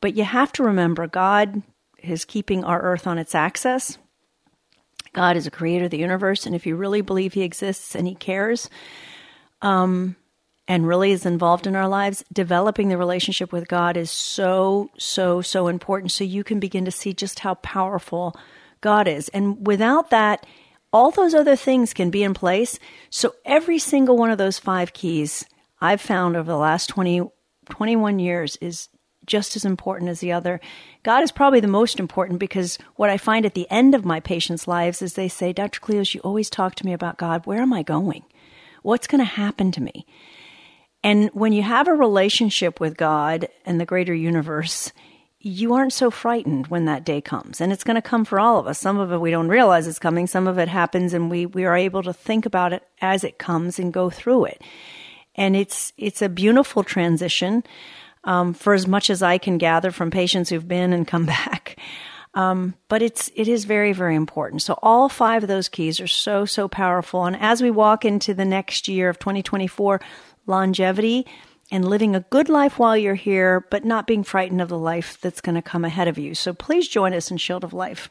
But 0.00 0.16
you 0.16 0.24
have 0.24 0.52
to 0.52 0.62
remember 0.62 1.06
God 1.06 1.62
is 1.98 2.24
keeping 2.24 2.62
our 2.62 2.80
earth 2.80 3.06
on 3.06 3.18
its 3.18 3.34
axis. 3.34 3.98
God 5.12 5.36
is 5.36 5.46
a 5.46 5.50
creator 5.50 5.86
of 5.86 5.90
the 5.90 5.98
universe, 5.98 6.44
and 6.44 6.54
if 6.54 6.66
you 6.66 6.76
really 6.76 7.00
believe 7.00 7.32
He 7.32 7.42
exists 7.42 7.94
and 7.94 8.06
He 8.06 8.14
cares, 8.14 8.68
um, 9.62 10.14
and 10.68 10.86
really 10.86 11.12
is 11.12 11.24
involved 11.24 11.66
in 11.66 11.74
our 11.74 11.88
lives, 11.88 12.24
developing 12.32 12.88
the 12.88 12.98
relationship 12.98 13.52
with 13.52 13.68
God 13.68 13.96
is 13.96 14.10
so, 14.10 14.90
so, 14.98 15.40
so 15.40 15.68
important. 15.68 16.12
So 16.12 16.24
you 16.24 16.44
can 16.44 16.60
begin 16.60 16.84
to 16.84 16.90
see 16.90 17.12
just 17.12 17.38
how 17.38 17.54
powerful 17.54 18.36
God 18.80 19.08
is. 19.08 19.28
And 19.30 19.66
without 19.66 20.10
that, 20.10 20.44
all 20.96 21.10
those 21.10 21.34
other 21.34 21.56
things 21.56 21.92
can 21.92 22.08
be 22.08 22.22
in 22.22 22.32
place. 22.32 22.78
So 23.10 23.34
every 23.44 23.78
single 23.78 24.16
one 24.16 24.30
of 24.30 24.38
those 24.38 24.58
five 24.58 24.94
keys 24.94 25.44
I've 25.78 26.00
found 26.00 26.36
over 26.36 26.50
the 26.50 26.56
last 26.56 26.86
20, 26.86 27.30
21 27.68 28.18
years 28.18 28.56
is 28.62 28.88
just 29.26 29.56
as 29.56 29.66
important 29.66 30.08
as 30.08 30.20
the 30.20 30.32
other. 30.32 30.58
God 31.02 31.22
is 31.22 31.30
probably 31.30 31.60
the 31.60 31.68
most 31.68 32.00
important 32.00 32.40
because 32.40 32.78
what 32.94 33.10
I 33.10 33.18
find 33.18 33.44
at 33.44 33.52
the 33.52 33.70
end 33.70 33.94
of 33.94 34.06
my 34.06 34.20
patients' 34.20 34.66
lives 34.66 35.02
is 35.02 35.12
they 35.12 35.28
say, 35.28 35.52
Dr. 35.52 35.80
Cleos, 35.80 36.14
you 36.14 36.20
always 36.22 36.48
talk 36.48 36.74
to 36.76 36.86
me 36.86 36.94
about 36.94 37.18
God. 37.18 37.44
Where 37.44 37.60
am 37.60 37.74
I 37.74 37.82
going? 37.82 38.24
What's 38.82 39.06
going 39.06 39.18
to 39.18 39.24
happen 39.24 39.72
to 39.72 39.82
me? 39.82 40.06
And 41.04 41.28
when 41.34 41.52
you 41.52 41.62
have 41.62 41.88
a 41.88 41.94
relationship 41.94 42.80
with 42.80 42.96
God 42.96 43.48
and 43.66 43.78
the 43.78 43.84
greater 43.84 44.14
universe, 44.14 44.92
you 45.46 45.74
aren't 45.74 45.92
so 45.92 46.10
frightened 46.10 46.66
when 46.66 46.86
that 46.86 47.04
day 47.04 47.20
comes. 47.20 47.60
And 47.60 47.72
it's 47.72 47.84
going 47.84 47.94
to 47.94 48.02
come 48.02 48.24
for 48.24 48.40
all 48.40 48.58
of 48.58 48.66
us. 48.66 48.80
Some 48.80 48.98
of 48.98 49.12
it 49.12 49.20
we 49.20 49.30
don't 49.30 49.48
realize 49.48 49.86
is 49.86 50.00
coming. 50.00 50.26
Some 50.26 50.48
of 50.48 50.58
it 50.58 50.66
happens 50.66 51.14
and 51.14 51.30
we, 51.30 51.46
we 51.46 51.64
are 51.64 51.76
able 51.76 52.02
to 52.02 52.12
think 52.12 52.46
about 52.46 52.72
it 52.72 52.82
as 53.00 53.22
it 53.22 53.38
comes 53.38 53.78
and 53.78 53.92
go 53.92 54.10
through 54.10 54.46
it. 54.46 54.62
And 55.36 55.54
it's, 55.54 55.92
it's 55.96 56.20
a 56.20 56.28
beautiful 56.28 56.82
transition 56.82 57.62
um, 58.24 58.54
for 58.54 58.74
as 58.74 58.88
much 58.88 59.08
as 59.08 59.22
I 59.22 59.38
can 59.38 59.56
gather 59.56 59.92
from 59.92 60.10
patients 60.10 60.50
who've 60.50 60.66
been 60.66 60.92
and 60.92 61.06
come 61.06 61.26
back. 61.26 61.78
Um, 62.34 62.74
but 62.88 63.00
it's 63.00 63.30
it 63.34 63.48
is 63.48 63.64
very 63.64 63.94
very 63.94 64.14
important. 64.14 64.60
So 64.60 64.78
all 64.82 65.08
five 65.08 65.42
of 65.42 65.48
those 65.48 65.70
keys 65.70 66.00
are 66.00 66.06
so 66.06 66.44
so 66.44 66.68
powerful. 66.68 67.24
And 67.24 67.34
as 67.34 67.62
we 67.62 67.70
walk 67.70 68.04
into 68.04 68.34
the 68.34 68.44
next 68.44 68.88
year 68.88 69.08
of 69.08 69.18
2024, 69.18 70.02
longevity 70.46 71.26
and 71.70 71.88
living 71.88 72.14
a 72.14 72.20
good 72.20 72.48
life 72.48 72.78
while 72.78 72.96
you're 72.96 73.14
here, 73.14 73.66
but 73.70 73.84
not 73.84 74.06
being 74.06 74.22
frightened 74.22 74.60
of 74.60 74.68
the 74.68 74.78
life 74.78 75.18
that's 75.20 75.40
going 75.40 75.54
to 75.56 75.62
come 75.62 75.84
ahead 75.84 76.08
of 76.08 76.18
you. 76.18 76.34
So 76.34 76.52
please 76.52 76.88
join 76.88 77.12
us 77.12 77.30
in 77.30 77.36
Shield 77.36 77.64
of 77.64 77.72
Life. 77.72 78.08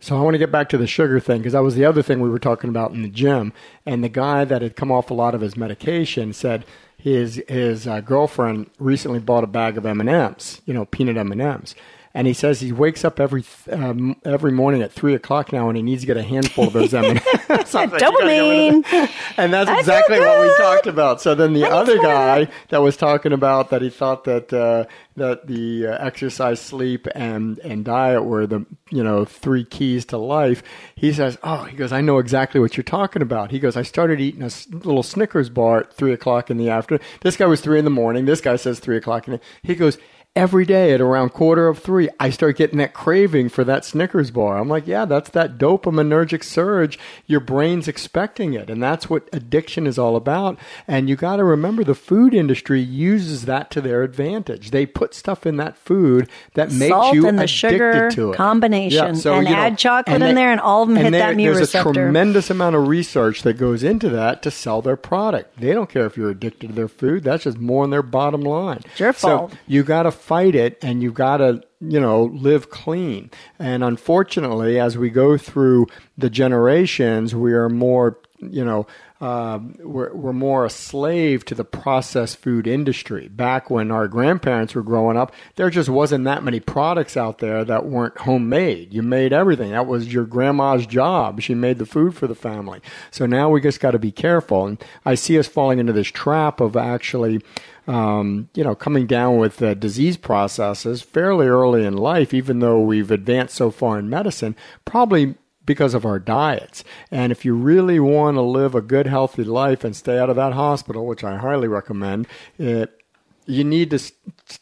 So 0.00 0.16
I 0.16 0.20
want 0.20 0.34
to 0.34 0.38
get 0.38 0.52
back 0.52 0.68
to 0.68 0.78
the 0.78 0.86
sugar 0.86 1.18
thing 1.18 1.38
because 1.38 1.54
that 1.54 1.62
was 1.62 1.74
the 1.74 1.84
other 1.84 2.02
thing 2.02 2.20
we 2.20 2.30
were 2.30 2.38
talking 2.38 2.70
about 2.70 2.92
in 2.92 3.02
the 3.02 3.08
gym. 3.08 3.52
And 3.84 4.04
the 4.04 4.08
guy 4.08 4.44
that 4.44 4.62
had 4.62 4.76
come 4.76 4.92
off 4.92 5.10
a 5.10 5.14
lot 5.14 5.34
of 5.34 5.40
his 5.40 5.56
medication 5.56 6.32
said 6.32 6.64
his 6.96 7.42
his 7.48 7.86
uh, 7.86 8.00
girlfriend 8.00 8.70
recently 8.78 9.18
bought 9.18 9.44
a 9.44 9.48
bag 9.48 9.76
of 9.76 9.86
M 9.86 10.00
and 10.00 10.08
M's, 10.08 10.60
you 10.66 10.74
know, 10.74 10.84
peanut 10.84 11.16
M 11.16 11.32
and 11.32 11.40
M's, 11.40 11.74
and 12.14 12.26
he 12.26 12.32
says 12.32 12.60
he 12.60 12.72
wakes 12.72 13.04
up 13.04 13.20
every 13.20 13.44
um, 13.70 14.16
every 14.24 14.52
morning 14.52 14.82
at 14.82 14.92
three 14.92 15.14
o'clock 15.14 15.52
now, 15.52 15.68
and 15.68 15.76
he 15.76 15.82
needs 15.82 16.02
to 16.02 16.06
get 16.06 16.16
a 16.16 16.22
handful 16.22 16.66
of 16.66 16.72
those 16.72 16.94
M 16.94 17.04
and 17.04 17.18
M's. 17.18 17.24
Dopamine, 17.48 19.10
and 19.36 19.52
that's 19.52 19.70
exactly 19.70 20.18
what 20.18 20.40
we 20.40 20.56
talked 20.56 20.86
about. 20.86 21.20
So 21.20 21.34
then 21.34 21.52
the 21.52 21.68
other 21.68 21.98
guy 21.98 22.48
that 22.68 22.78
was 22.78 22.96
talking 22.96 23.32
about 23.32 23.70
that 23.70 23.82
he 23.82 23.90
thought 23.90 24.24
that 24.24 24.52
uh, 24.52 24.84
that 25.16 25.46
the 25.46 25.86
uh, 25.88 26.04
exercise, 26.04 26.60
sleep, 26.60 27.06
and 27.14 27.58
and 27.60 27.84
diet 27.84 28.24
were 28.24 28.46
the 28.46 28.64
you 28.90 29.02
know 29.04 29.24
three 29.24 29.64
keys 29.64 30.04
to 30.06 30.16
life. 30.16 30.62
He 30.94 31.12
says, 31.12 31.38
"Oh, 31.42 31.64
he 31.64 31.76
goes, 31.76 31.92
I 31.92 32.00
know 32.00 32.18
exactly 32.18 32.60
what 32.60 32.76
you're 32.76 32.84
talking 32.84 33.22
about." 33.22 33.50
He 33.50 33.58
goes, 33.58 33.76
"I 33.76 33.82
started 33.82 34.20
eating 34.20 34.42
a 34.42 34.50
little 34.72 35.02
Snickers 35.02 35.50
bar 35.50 35.80
at 35.80 35.92
three 35.92 36.12
o'clock 36.12 36.50
in 36.50 36.56
the 36.56 36.70
afternoon. 36.70 37.04
This 37.20 37.36
guy 37.36 37.46
was 37.46 37.60
three 37.60 37.78
in 37.78 37.84
the 37.84 37.90
morning. 37.90 38.24
This 38.24 38.40
guy 38.40 38.56
says 38.56 38.80
three 38.80 38.96
o'clock 38.96 39.28
in 39.28 39.34
the." 39.34 39.40
He 39.62 39.74
goes 39.74 39.98
every 40.38 40.64
day 40.64 40.92
at 40.94 41.00
around 41.00 41.30
quarter 41.30 41.66
of 41.66 41.78
three, 41.80 42.08
I 42.20 42.30
start 42.30 42.56
getting 42.56 42.78
that 42.78 42.94
craving 42.94 43.48
for 43.48 43.64
that 43.64 43.84
Snickers 43.84 44.30
bar. 44.30 44.56
I'm 44.56 44.68
like, 44.68 44.86
yeah, 44.86 45.04
that's 45.04 45.30
that 45.30 45.58
dopaminergic 45.58 46.44
surge. 46.44 46.98
Your 47.26 47.40
brain's 47.40 47.88
expecting 47.88 48.54
it. 48.54 48.70
And 48.70 48.80
that's 48.82 49.10
what 49.10 49.28
addiction 49.32 49.86
is 49.86 49.98
all 49.98 50.14
about. 50.14 50.56
And 50.86 51.08
you 51.08 51.16
got 51.16 51.36
to 51.36 51.44
remember 51.44 51.82
the 51.82 51.96
food 51.96 52.34
industry 52.34 52.80
uses 52.80 53.46
that 53.46 53.70
to 53.72 53.80
their 53.80 54.02
advantage. 54.04 54.70
They 54.70 54.86
put 54.86 55.12
stuff 55.12 55.44
in 55.44 55.56
that 55.56 55.76
food 55.76 56.28
that 56.54 56.70
makes 56.70 56.90
Salt 56.90 57.14
you 57.16 57.26
and 57.26 57.36
the 57.38 57.42
addicted 57.42 57.56
sugar 57.72 58.10
to 58.12 58.32
it. 58.32 58.36
combination. 58.36 59.06
Yeah, 59.06 59.12
so, 59.14 59.34
and 59.34 59.48
you 59.48 59.54
know, 59.54 59.60
add 59.60 59.76
chocolate 59.76 60.14
and 60.14 60.22
in 60.22 60.34
they- 60.36 60.40
there, 60.42 60.52
and 60.52 60.60
all 60.60 60.82
of 60.84 60.88
them 60.88 60.96
hit 60.98 61.10
they- 61.10 61.18
that 61.18 61.36
mu 61.36 61.42
There's 61.44 61.58
receptor. 61.58 61.90
a 61.90 61.92
tremendous 61.94 62.48
amount 62.48 62.76
of 62.76 62.86
research 62.86 63.42
that 63.42 63.54
goes 63.54 63.82
into 63.82 64.08
that 64.10 64.42
to 64.42 64.50
sell 64.52 64.82
their 64.82 64.96
product. 64.96 65.58
They 65.60 65.72
don't 65.72 65.88
care 65.90 66.06
if 66.06 66.16
you're 66.16 66.30
addicted 66.30 66.68
to 66.68 66.72
their 66.74 66.86
food. 66.88 67.24
That's 67.24 67.42
just 67.44 67.58
more 67.58 67.82
in 67.84 67.90
their 67.90 68.02
bottom 68.02 68.42
line. 68.42 68.80
It's 68.84 69.00
your 69.00 69.12
fault. 69.12 69.50
So 69.52 69.56
you 69.66 69.82
got 69.82 70.04
to 70.04 70.10
fight 70.28 70.54
it, 70.54 70.78
and 70.82 71.02
you've 71.02 71.14
got 71.14 71.38
to 71.38 71.62
you 71.80 71.98
know 71.98 72.24
live 72.24 72.68
clean. 72.70 73.30
And 73.58 73.82
unfortunately, 73.82 74.78
as 74.78 74.98
we 74.98 75.08
go 75.10 75.38
through 75.38 75.86
the 76.18 76.30
generations, 76.30 77.34
we 77.34 77.52
are 77.54 77.68
more 77.68 78.18
you 78.38 78.64
know. 78.64 78.86
Uh, 79.20 79.58
we're, 79.80 80.14
we're 80.14 80.32
more 80.32 80.64
a 80.64 80.70
slave 80.70 81.44
to 81.44 81.54
the 81.54 81.64
processed 81.64 82.38
food 82.38 82.66
industry. 82.66 83.28
Back 83.28 83.68
when 83.68 83.90
our 83.90 84.06
grandparents 84.06 84.74
were 84.74 84.82
growing 84.82 85.16
up, 85.16 85.32
there 85.56 85.70
just 85.70 85.88
wasn't 85.88 86.24
that 86.24 86.44
many 86.44 86.60
products 86.60 87.16
out 87.16 87.38
there 87.38 87.64
that 87.64 87.86
weren't 87.86 88.18
homemade. 88.18 88.94
You 88.94 89.02
made 89.02 89.32
everything. 89.32 89.72
That 89.72 89.86
was 89.86 90.12
your 90.12 90.24
grandma's 90.24 90.86
job. 90.86 91.40
She 91.40 91.54
made 91.54 91.78
the 91.78 91.86
food 91.86 92.14
for 92.14 92.28
the 92.28 92.34
family. 92.36 92.80
So 93.10 93.26
now 93.26 93.50
we 93.50 93.60
just 93.60 93.80
got 93.80 93.90
to 93.90 93.98
be 93.98 94.12
careful. 94.12 94.66
And 94.66 94.84
I 95.04 95.16
see 95.16 95.38
us 95.38 95.48
falling 95.48 95.80
into 95.80 95.92
this 95.92 96.08
trap 96.08 96.60
of 96.60 96.76
actually 96.76 97.40
um, 97.88 98.50
you 98.54 98.62
know, 98.62 98.74
coming 98.74 99.06
down 99.06 99.38
with 99.38 99.62
uh, 99.62 99.72
disease 99.72 100.18
processes 100.18 101.00
fairly 101.00 101.46
early 101.46 101.86
in 101.86 101.96
life, 101.96 102.34
even 102.34 102.58
though 102.60 102.80
we've 102.80 103.10
advanced 103.10 103.56
so 103.56 103.70
far 103.70 103.98
in 103.98 104.10
medicine, 104.10 104.54
probably 104.84 105.34
because 105.68 105.92
of 105.92 106.06
our 106.06 106.18
diets. 106.18 106.82
And 107.10 107.30
if 107.30 107.44
you 107.44 107.54
really 107.54 108.00
want 108.00 108.36
to 108.36 108.40
live 108.40 108.74
a 108.74 108.80
good, 108.80 109.06
healthy 109.06 109.44
life 109.44 109.84
and 109.84 109.94
stay 109.94 110.18
out 110.18 110.30
of 110.30 110.36
that 110.36 110.54
hospital, 110.54 111.06
which 111.06 111.22
I 111.22 111.36
highly 111.36 111.68
recommend, 111.68 112.26
it, 112.58 112.98
you 113.44 113.64
need 113.64 113.90
to 113.90 114.12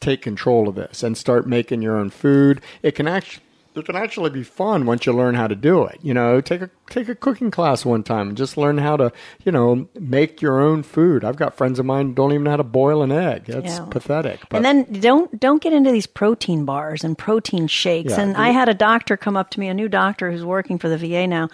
take 0.01 0.21
control 0.21 0.69
of 0.69 0.75
this 0.75 1.05
and 1.05 1.17
start 1.17 1.47
making 1.47 1.81
your 1.81 1.97
own 1.97 2.11
food. 2.11 2.61
It 2.83 2.97
can 2.97 3.07
actually 3.07 3.45
it 3.77 3.85
can 3.87 3.97
actually 3.97 4.31
be 4.31 4.43
fun 4.43 4.87
once 4.87 5.07
you 5.07 5.13
learn 5.13 5.35
how 5.35 5.47
to 5.47 5.55
do 5.55 5.85
it. 5.85 5.99
You 6.03 6.15
know, 6.15 6.41
take 6.41 6.63
a 6.63 6.71
take 6.91 7.09
a 7.09 7.15
cooking 7.15 7.51
class 7.51 7.85
one 7.85 8.03
time 8.03 8.29
and 8.29 8.37
just 8.37 8.57
learn 8.57 8.79
how 8.79 8.97
to, 8.97 9.13
you 9.45 9.53
know, 9.53 9.89
make 9.99 10.41
your 10.41 10.61
own 10.61 10.83
food. 10.83 11.25
I've 11.25 11.37
got 11.37 11.57
friends 11.57 11.79
of 11.79 11.87
mine 11.87 12.09
who 12.09 12.15
don't 12.15 12.33
even 12.33 12.45
know 12.45 12.51
how 12.51 12.57
to 12.57 12.65
boil 12.65 13.03
an 13.03 13.13
egg. 13.13 13.45
That's 13.47 13.79
Yeah. 13.79 13.87
pathetic. 13.91 14.41
But 14.49 14.65
and 14.65 14.65
then 14.65 15.01
don't 15.01 15.39
don't 15.39 15.61
get 15.63 15.73
into 15.73 15.93
these 15.93 16.07
protein 16.07 16.65
bars 16.65 17.05
and 17.05 17.17
protein 17.19 17.67
shakes. 17.67 18.13
Yeah. 18.13 18.21
And 18.23 18.37
I 18.37 18.51
had 18.51 18.69
a 18.69 18.75
doctor 18.75 19.17
come 19.17 19.37
up 19.37 19.51
to 19.51 19.61
me, 19.61 19.69
a 19.69 19.75
new 19.75 19.89
doctor 19.89 20.31
who's 20.31 20.45
working 20.45 20.79
for 20.79 20.89
the 20.89 20.97
VA 20.99 21.27
now, 21.27 21.49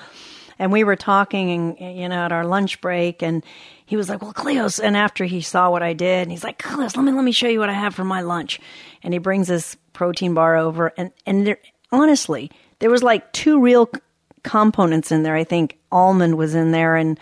and 0.58 0.70
we 0.70 0.84
were 0.84 0.96
talking, 0.96 1.76
and 1.80 1.98
you 1.98 2.08
know, 2.08 2.24
at 2.24 2.32
our 2.32 2.44
lunch 2.46 2.80
break, 2.80 3.22
and 3.22 3.42
he 3.84 3.96
was 3.96 4.08
like, 4.08 4.22
"Well, 4.22 4.32
Cleos," 4.32 4.78
and 4.82 4.96
after 4.96 5.24
he 5.24 5.40
saw 5.40 5.70
what 5.70 5.82
I 5.82 5.92
did, 5.92 6.22
and 6.22 6.30
he's 6.30 6.44
like, 6.44 6.58
"Cleos, 6.62 6.96
let 6.96 7.04
me 7.04 7.12
let 7.12 7.24
me 7.24 7.32
show 7.32 7.48
you 7.48 7.58
what 7.58 7.68
I 7.68 7.74
have 7.74 7.94
for 7.94 8.04
my 8.04 8.20
lunch," 8.20 8.60
and 9.02 9.12
he 9.12 9.18
brings 9.18 9.48
this 9.48 9.76
protein 9.92 10.34
bar 10.34 10.56
over, 10.56 10.92
and 10.96 11.10
and 11.26 11.46
there, 11.46 11.58
honestly, 11.92 12.50
there 12.80 12.90
was 12.90 13.02
like 13.02 13.30
two 13.32 13.61
real 13.61 13.88
c- 13.94 14.00
components 14.42 15.12
in 15.12 15.22
there. 15.22 15.34
I 15.37 15.44
think 15.44 15.78
almond 15.92 16.37
was 16.37 16.54
in 16.54 16.72
there, 16.72 16.96
and 16.96 17.18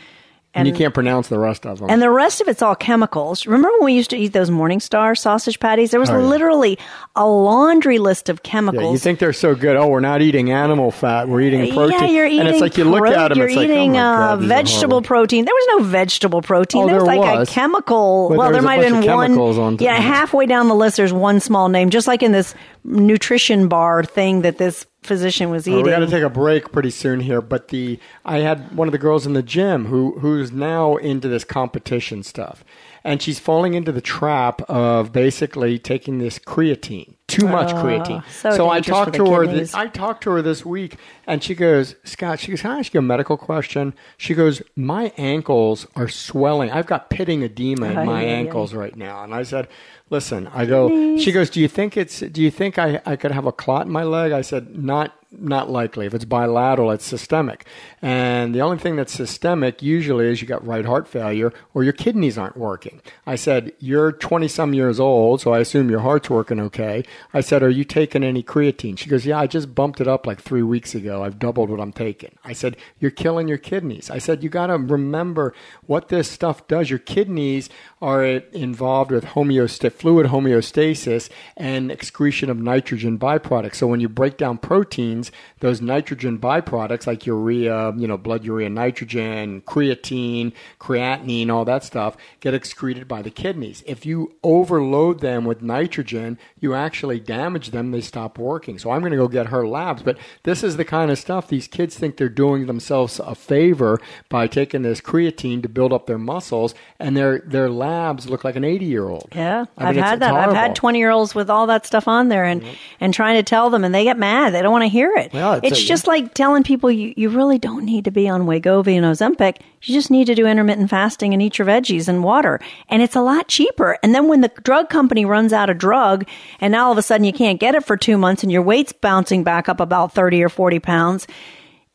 and 0.53 0.67
you 0.67 0.75
can't 0.75 0.93
pronounce 0.93 1.29
the 1.29 1.39
rest 1.39 1.65
of 1.65 1.79
them. 1.79 1.89
and 1.91 2.03
the 2.03 2.11
rest 2.11 2.41
of 2.41 2.49
it's 2.49 2.61
all 2.61 2.75
chemicals. 2.75 3.47
Remember 3.47 3.69
when 3.79 3.85
we 3.85 3.93
used 3.93 4.11
to 4.11 4.17
eat 4.17 4.33
those 4.33 4.51
Morningstar 4.51 5.17
sausage 5.17 5.61
patties? 5.61 5.93
There 5.93 6.01
was 6.01 6.11
Oh, 6.11 6.19
yeah. 6.19 6.25
literally 6.27 6.77
a 7.15 7.25
laundry 7.25 7.99
list 8.01 8.29
of 8.29 8.41
yeah, 8.45 8.51
chemicals. 8.51 8.93
you 8.93 8.99
think 8.99 9.21
they're 9.21 9.33
so 9.33 9.55
good. 9.55 9.77
Oh, 9.77 9.87
we're 9.87 10.01
not 10.01 10.23
eating 10.23 10.51
animal 10.51 10.91
fat. 10.91 11.29
We're 11.29 11.43
eating 11.43 11.73
protein. 11.73 12.01
Yeah, 12.01 12.07
you're 12.09 12.27
eating. 12.27 12.41
and 12.41 12.49
it's 12.49 12.61
like 12.61 12.77
you 12.77 12.83
look 12.83 12.99
pro- 12.99 13.13
at 13.13 13.29
them. 13.29 13.39
You're 13.39 13.47
it's 13.47 13.55
like, 13.57 13.69
oh 13.69 13.73
eating 13.73 13.97
uh, 13.97 14.01
God, 14.03 14.43
are 14.43 14.47
vegetable 14.49 15.03
protein. 15.03 15.45
There 15.45 15.55
was 15.55 15.67
no 15.79 15.85
vegetable 15.85 16.43
protein. 16.43 16.83
Oh, 16.83 16.87
there 16.89 16.97
was 16.97 17.05
like 17.05 17.21
was. 17.21 17.49
a 17.49 17.53
chemical. 17.53 18.31
Well, 18.31 18.41
there 18.51 18.55
there 18.55 18.63
might 18.63 18.83
have 18.83 19.05
been 19.05 19.15
one. 19.15 19.39
on 19.39 19.77
yeah, 19.79 20.01
halfway 20.01 20.47
down 20.47 20.67
the 20.67 20.75
list, 20.75 20.97
there's 20.97 21.13
one 21.13 21.39
small 21.39 21.69
name, 21.69 21.91
just 21.91 22.09
like 22.09 22.25
in 22.25 22.33
this 22.33 22.57
nutrition 22.85 23.69
bar 23.69 24.03
thing 24.05 24.43
that 24.43 24.59
this 24.59 24.87
physician 25.03 25.51
was 25.51 25.67
Well, 25.67 25.77
eating. 25.77 25.85
we 25.87 25.91
got 25.91 26.01
to 26.01 26.07
take 26.11 26.23
a 26.23 26.29
break 26.31 26.73
pretty 26.73 26.91
soon 26.91 27.21
here, 27.21 27.41
but 27.41 27.69
the 27.69 27.99
I 28.25 28.39
had 28.39 28.77
one 28.77 28.89
of 28.89 28.93
the 28.93 28.99
girls 28.99 29.27
in 29.27 29.33
the 29.33 29.43
gym 29.43 29.87
who 29.87 30.19
who's 30.21 30.53
now 30.53 30.97
into 30.97 31.29
this 31.29 31.45
competition 31.45 32.23
stuff, 32.23 32.65
and 33.05 33.21
she's 33.23 33.39
falling 33.39 33.75
into 33.75 33.93
the 33.93 34.01
trap 34.01 34.63
of 34.63 35.13
basically 35.13 35.79
taking 35.79 36.19
this 36.19 36.39
creatine, 36.39 37.15
too 37.27 37.49
much 37.49 37.73
creatine. 37.75 38.25
so 38.33 38.69
I 38.69 38.81
talked 38.81 39.15
to 39.15 39.33
her. 39.33 39.47
This, 39.47 39.75
I 39.75 39.89
talked 39.89 40.23
to 40.25 40.31
her 40.31 40.43
this 40.43 40.65
week, 40.65 40.97
and 41.27 41.43
she 41.43 41.55
goes, 41.55 41.95
Scott. 42.05 42.41
She 42.41 42.51
goes, 42.51 42.63
"Can 42.63 42.73
I 42.73 42.79
ask 42.81 42.93
you 42.95 43.01
a 43.01 43.03
medical 43.03 43.37
question?" 43.37 43.95
She 44.17 44.35
goes, 44.35 44.63
"My 44.77 45.13
ankles 45.17 45.87
are 45.97 46.09
swelling. 46.09 46.71
I've 46.71 46.87
got 46.87 47.11
pitting 47.11 47.43
edema 47.43 47.87
in 47.87 48.07
my 48.07 48.23
ay. 48.23 48.27
ankles 48.27 48.75
right 48.75 48.97
now." 48.97 49.25
And 49.25 49.35
I 49.35 49.43
said. 49.43 49.69
Listen, 50.13 50.49
I 50.49 50.67
go. 50.67 51.17
She 51.19 51.31
goes. 51.31 51.51
Do 51.51 51.61
you 51.61 51.69
think 51.69 51.97
it's? 51.97 52.19
Do 52.19 52.43
you 52.43 52.51
think 52.51 52.81
I, 52.81 53.01
I 53.07 53.15
could 53.15 53.31
have 53.31 53.47
a 53.47 53.53
clot 53.53 53.87
in 53.87 53.93
my 53.93 54.03
leg? 54.03 54.33
I 54.33 54.41
said, 54.41 54.77
not 54.77 55.20
not 55.33 55.71
likely. 55.71 56.07
If 56.07 56.15
it's 56.15 56.25
bilateral, 56.25 56.91
it's 56.91 57.05
systemic. 57.05 57.67
And 58.03 58.55
the 58.55 58.61
only 58.61 58.79
thing 58.79 58.97
that's 58.97 59.13
systemic 59.13 59.83
usually 59.83 60.27
is 60.27 60.43
you 60.43 60.49
got 60.49 60.67
right 60.67 60.85
heart 60.85 61.07
failure 61.07 61.53
or 61.73 61.85
your 61.85 61.93
kidneys 61.93 62.37
aren't 62.37 62.57
working. 62.57 63.01
I 63.27 63.37
said, 63.37 63.73
You're 63.79 64.13
20 64.13 64.49
some 64.49 64.75
years 64.75 64.99
old, 64.99 65.41
so 65.41 65.53
I 65.53 65.61
assume 65.61 65.91
your 65.91 66.01
heart's 66.01 66.31
working 66.31 66.61
okay. 66.61 67.05
I 67.33 67.41
said, 67.41 67.63
Are 67.63 67.71
you 67.71 67.85
taking 67.85 68.25
any 68.25 68.43
creatine? 68.43 68.99
She 68.99 69.09
goes, 69.09 69.25
Yeah, 69.25 69.39
I 69.39 69.47
just 69.47 69.75
bumped 69.75 70.01
it 70.01 70.09
up 70.09 70.27
like 70.27 70.41
three 70.41 70.63
weeks 70.63 70.95
ago. 70.95 71.23
I've 71.23 71.39
doubled 71.39 71.71
what 71.71 71.81
I'm 71.81 71.93
taking. 71.93 72.37
I 72.45 72.53
said, 72.53 72.77
You're 72.99 73.11
killing 73.11 73.47
your 73.47 73.59
kidneys. 73.59 74.11
I 74.11 74.19
said, 74.19 74.43
You 74.43 74.49
got 74.49 74.67
to 74.67 74.79
remember 74.79 75.55
what 75.87 76.09
this 76.09 76.31
stuff 76.31 76.67
does. 76.67 76.91
Your 76.91 76.99
kidneys 76.99 77.69
are 78.03 78.25
involved 78.25 79.11
with 79.11 79.25
homeost- 79.27 79.93
fluid 79.93 80.29
homeostasis 80.29 81.29
and 81.57 81.91
excretion 81.91 82.49
of 82.49 82.57
nitrogen 82.57 83.19
byproducts. 83.19 83.75
So 83.75 83.87
when 83.87 84.01
you 84.01 84.09
break 84.09 84.39
down 84.39 84.57
proteins, 84.57 85.31
those 85.59 85.83
nitrogen 85.83 86.39
byproducts 86.39 87.07
like 87.07 87.27
urea, 87.27 87.93
you 87.97 88.07
know, 88.07 88.17
blood 88.17 88.43
urea 88.43 88.71
nitrogen, 88.71 89.61
creatine, 89.67 90.53
creatinine, 90.81 91.51
all 91.51 91.67
that 91.67 91.85
stuff 91.85 92.17
get 92.41 92.55
excreted 92.55 93.07
by 93.07 93.21
the 93.21 93.31
kidneys. 93.31 93.83
If 93.87 94.07
you 94.07 94.35
overload 94.43 95.21
them 95.21 95.45
with 95.45 95.61
nitrogen, 95.61 96.39
you 96.59 96.75
actually 96.75 97.21
damage 97.21 97.71
them, 97.71 97.91
they 97.91 98.01
stop 98.01 98.39
working. 98.39 98.79
So 98.79 98.91
I'm 98.91 99.01
going 99.01 99.13
to 99.13 99.19
go 99.19 99.29
get 99.29 99.49
her 99.49 99.67
labs, 99.67 100.03
but 100.03 100.17
this 100.45 100.65
is 100.65 100.79
the 100.79 100.87
kind 100.87 101.11
of 101.11 101.19
stuff 101.19 101.49
these 101.49 101.69
kids 101.69 101.99
think 101.99 102.17
they're 102.17 102.31
doing 102.31 102.65
themselves 102.65 103.21
a 103.21 103.35
favor 103.35 104.01
by 104.31 104.47
taking 104.47 104.83
this 104.83 105.03
creatine 105.03 105.63
to 105.63 105.69
build 105.69 105.93
up 105.93 106.07
their 106.07 106.19
muscles 106.19 106.75
and 106.99 107.15
their 107.15 107.41
their 107.41 107.69
labs 107.69 107.90
look 108.27 108.45
like 108.45 108.57
an 108.57 108.65
80 108.65 108.85
year 108.87 109.09
old. 109.09 109.29
Yeah, 109.35 109.67
I 109.77 109.93
have 109.93 109.97
had 109.97 110.21
that. 110.21 110.35
I've 110.35 110.55
had 110.55 110.75
20 110.75 110.99
year 110.99 111.11
olds 111.11 111.35
with 111.35 111.51
all 111.51 111.67
that 111.67 111.87
stuff 111.87 112.09
on 112.09 112.29
there 112.29 112.45
and 112.45 112.63
mm-hmm. 112.63 112.75
and 113.01 113.15
trying 113.15 113.37
to 113.37 113.43
tell 113.43 113.71
them 113.71 113.85
and 113.85 113.95
they 113.95 114.05
get 114.05 114.19
mad. 114.19 114.55
They 114.55 114.63
don't 114.63 114.73
want 114.73 114.85
to 114.85 114.89
hear 114.89 115.13
it. 115.17 115.33
Well, 115.33 115.55
it's, 115.55 115.69
it's 115.69 115.83
a, 115.83 115.87
just 115.87 116.07
like 116.07 116.35
telling 116.35 116.63
people 116.63 116.91
you, 116.91 117.15
you 117.17 117.29
really 117.29 117.59
don't 117.59 117.85
need 117.85 118.05
to 118.05 118.11
be 118.11 118.29
on 118.29 118.43
Wegovy 118.43 118.97
and 118.97 119.05
Ozempic. 119.05 119.59
You 119.83 119.95
just 119.95 120.11
need 120.11 120.27
to 120.27 120.35
do 120.35 120.47
intermittent 120.47 120.91
fasting 120.91 121.33
and 121.33 121.43
eat 121.43 121.59
your 121.59 121.67
veggies 121.67 122.09
and 122.09 122.23
water. 122.23 122.61
And 122.89 123.03
it's 123.03 123.17
a 123.17 123.23
lot 123.23 123.49
cheaper. 123.49 123.99
And 124.03 124.15
then 124.15 124.29
when 124.29 124.43
the 124.43 124.53
drug 124.63 124.91
company 124.91 125.25
runs 125.25 125.53
out 125.53 125.71
of 125.71 125.79
drug 125.79 126.29
and 126.61 126.73
now 126.73 126.87
all 126.87 126.93
of 126.93 126.99
a 126.99 127.03
sudden 127.03 127.25
you 127.25 127.33
can't 127.33 127.61
get 127.61 127.75
it 127.75 127.85
for 127.85 127.97
two 127.97 128.19
months 128.19 128.43
and 128.43 128.53
your 128.53 128.63
weight's 128.63 128.93
bouncing 128.93 129.43
back 129.43 129.69
up 129.69 129.81
about 129.81 130.13
30 130.13 130.43
or 130.43 130.49
40 130.49 130.79
pounds, 130.81 131.27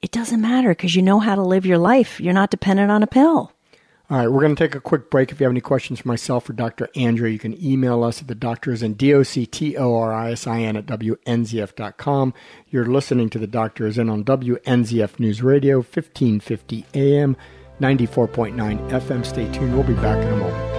it 0.01 0.11
doesn't 0.11 0.41
matter 0.41 0.69
because 0.69 0.95
you 0.95 1.01
know 1.01 1.19
how 1.19 1.35
to 1.35 1.41
live 1.41 1.65
your 1.65 1.77
life. 1.77 2.19
You're 2.19 2.33
not 2.33 2.51
dependent 2.51 2.91
on 2.91 3.01
a 3.01 3.07
pill. 3.07 3.51
All 4.07 4.19
right, 4.19 4.27
we're 4.27 4.41
going 4.41 4.55
to 4.55 4.63
take 4.63 4.75
a 4.75 4.79
quick 4.79 5.09
break. 5.09 5.31
If 5.31 5.39
you 5.39 5.45
have 5.45 5.51
any 5.51 5.61
questions 5.61 5.99
for 5.99 6.07
myself 6.07 6.47
or 6.47 6.53
Dr. 6.53 6.89
Andrea, 6.95 7.33
you 7.33 7.39
can 7.39 7.59
email 7.63 8.03
us 8.03 8.21
at 8.21 8.27
the 8.27 8.35
doctors 8.35 8.83
and 8.83 8.95
D-O-C-T-O-R-I-S-I-N 8.95 10.77
at 10.77 10.85
WNZF.com. 10.85 12.33
You're 12.69 12.85
listening 12.85 13.31
to 13.31 13.39
the 13.39 13.47
Doctors 13.47 13.97
in 13.97 14.09
on 14.09 14.23
WNZF 14.23 15.19
News 15.19 15.41
Radio, 15.41 15.77
1550 15.77 16.85
AM, 16.93 17.35
94.9 17.81 18.91
FM. 18.91 19.25
Stay 19.25 19.51
tuned. 19.51 19.73
We'll 19.73 19.83
be 19.83 19.95
back 19.95 20.23
in 20.23 20.33
a 20.33 20.37
moment. 20.37 20.74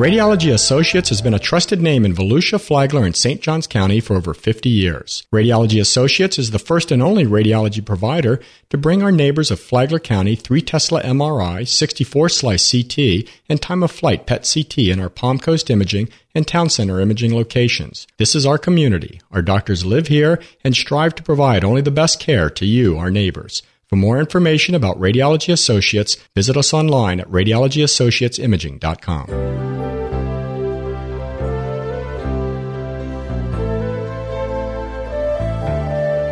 Radiology 0.00 0.50
Associates 0.50 1.10
has 1.10 1.20
been 1.20 1.34
a 1.34 1.38
trusted 1.38 1.82
name 1.82 2.06
in 2.06 2.14
Volusia, 2.14 2.58
Flagler, 2.58 3.04
and 3.04 3.14
St. 3.14 3.42
Johns 3.42 3.66
County 3.66 4.00
for 4.00 4.16
over 4.16 4.32
50 4.32 4.70
years. 4.70 5.26
Radiology 5.30 5.78
Associates 5.78 6.38
is 6.38 6.52
the 6.52 6.58
first 6.58 6.90
and 6.90 7.02
only 7.02 7.26
radiology 7.26 7.84
provider 7.84 8.40
to 8.70 8.78
bring 8.78 9.02
our 9.02 9.12
neighbors 9.12 9.50
of 9.50 9.60
Flagler 9.60 9.98
County 9.98 10.36
3 10.36 10.62
Tesla 10.62 11.02
MRI, 11.02 11.68
64 11.68 12.30
slice 12.30 12.70
CT, 12.72 13.28
and 13.50 13.60
time 13.60 13.82
of 13.82 13.90
flight 13.90 14.24
PET 14.24 14.50
CT 14.50 14.78
in 14.78 15.00
our 15.00 15.10
Palm 15.10 15.38
Coast 15.38 15.68
Imaging 15.68 16.08
and 16.34 16.48
Town 16.48 16.70
Center 16.70 16.98
Imaging 16.98 17.34
locations. 17.34 18.06
This 18.16 18.34
is 18.34 18.46
our 18.46 18.56
community. 18.56 19.20
Our 19.30 19.42
doctors 19.42 19.84
live 19.84 20.06
here 20.06 20.40
and 20.64 20.74
strive 20.74 21.14
to 21.16 21.22
provide 21.22 21.62
only 21.62 21.82
the 21.82 21.90
best 21.90 22.18
care 22.18 22.48
to 22.48 22.64
you, 22.64 22.96
our 22.96 23.10
neighbors. 23.10 23.62
For 23.90 23.96
more 23.96 24.18
information 24.20 24.76
about 24.76 25.00
Radiology 25.00 25.52
Associates, 25.52 26.16
visit 26.36 26.56
us 26.56 26.72
online 26.72 27.18
at 27.18 27.28
radiologyassociatesimaging.com. 27.28 29.30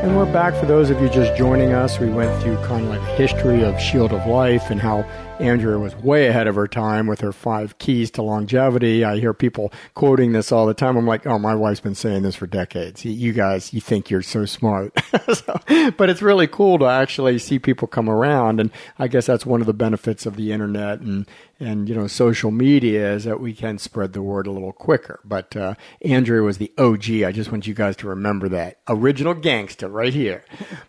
And 0.04 0.16
we're 0.16 0.32
back 0.32 0.54
for 0.54 0.66
those 0.66 0.90
of 0.90 1.02
you 1.02 1.08
just 1.08 1.36
joining 1.36 1.72
us. 1.72 1.98
We 1.98 2.08
went 2.08 2.40
through 2.40 2.58
kind 2.58 2.84
of 2.84 2.90
like 2.90 3.02
history 3.16 3.64
of 3.64 3.80
Shield 3.80 4.12
of 4.12 4.24
Life 4.28 4.70
and 4.70 4.80
how 4.80 5.04
Andrea 5.40 5.79
was 5.79 5.94
way 5.96 6.27
ahead 6.27 6.48
of 6.48 6.57
her 6.57 6.66
time 6.66 7.07
with 7.07 7.20
her 7.20 7.33
five 7.33 7.79
keys 7.79 8.11
to 8.12 8.22
longevity. 8.22 9.05
I 9.05 9.18
hear 9.18 9.33
people 9.33 9.72
quoting 9.94 10.33
this 10.33 10.51
all 10.51 10.66
the 10.66 10.74
time. 10.74 10.96
I'm 10.96 11.07
like, 11.07 11.27
oh, 11.27 11.38
my 11.38 11.55
wife's 11.55 11.81
been 11.81 11.94
saying 11.94 12.22
this 12.22 12.35
for 12.35 12.46
decades. 12.46 13.05
You 13.05 13.33
guys, 13.33 13.72
you 13.72 13.81
think 13.81 14.11
you're 14.11 14.22
so 14.22 14.46
smart. 14.46 14.98
so, 15.33 15.61
but 15.96 16.11
it's 16.11 16.22
really 16.22 16.48
cool 16.48 16.79
to 16.81 16.87
actually 16.87 17.38
see 17.38 17.59
people 17.59 17.87
come 17.87 18.09
around. 18.09 18.59
And 18.59 18.70
I 18.98 19.07
guess 19.07 19.27
that's 19.27 19.46
one 19.46 19.61
of 19.61 19.68
the 19.68 19.74
benefits 19.74 20.27
of 20.27 20.37
the 20.37 20.51
internet 20.51 21.01
and, 21.01 21.27
and 21.61 21.88
you 21.88 21.94
know 21.94 22.07
social 22.07 22.51
media 22.51 23.12
is 23.12 23.24
that 23.24 23.40
we 23.40 23.53
can 23.53 23.79
spread 23.79 24.12
the 24.12 24.22
word 24.22 24.46
a 24.46 24.51
little 24.51 24.72
quicker. 24.72 25.20
But 25.24 25.57
uh, 25.57 25.74
Andrea 26.03 26.42
was 26.42 26.59
the 26.59 26.72
OG. 26.79 27.22
I 27.22 27.33
just 27.33 27.51
want 27.51 27.66
you 27.66 27.74
guys 27.74 27.96
to 27.96 28.09
remember 28.09 28.48
that 28.51 28.79
original 28.88 29.35
gangster 29.35 29.88
right 29.88 30.14
here. 30.14 30.44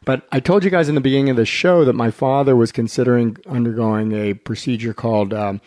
But 0.06 0.28
I 0.32 0.40
told 0.40 0.64
you 0.64 0.70
guys 0.70 0.90
in 0.90 0.96
the 0.96 1.02
beginning 1.02 1.30
of 1.30 1.38
the 1.38 1.46
show 1.46 1.86
that 1.86 1.94
my 1.94 2.12
father 2.12 2.56
was 2.56 2.72
considering 2.72 3.38
undergoing 3.48 4.14
a 4.14 4.34
procedure 4.43 4.93
called 4.93 5.34
um, 5.34 5.62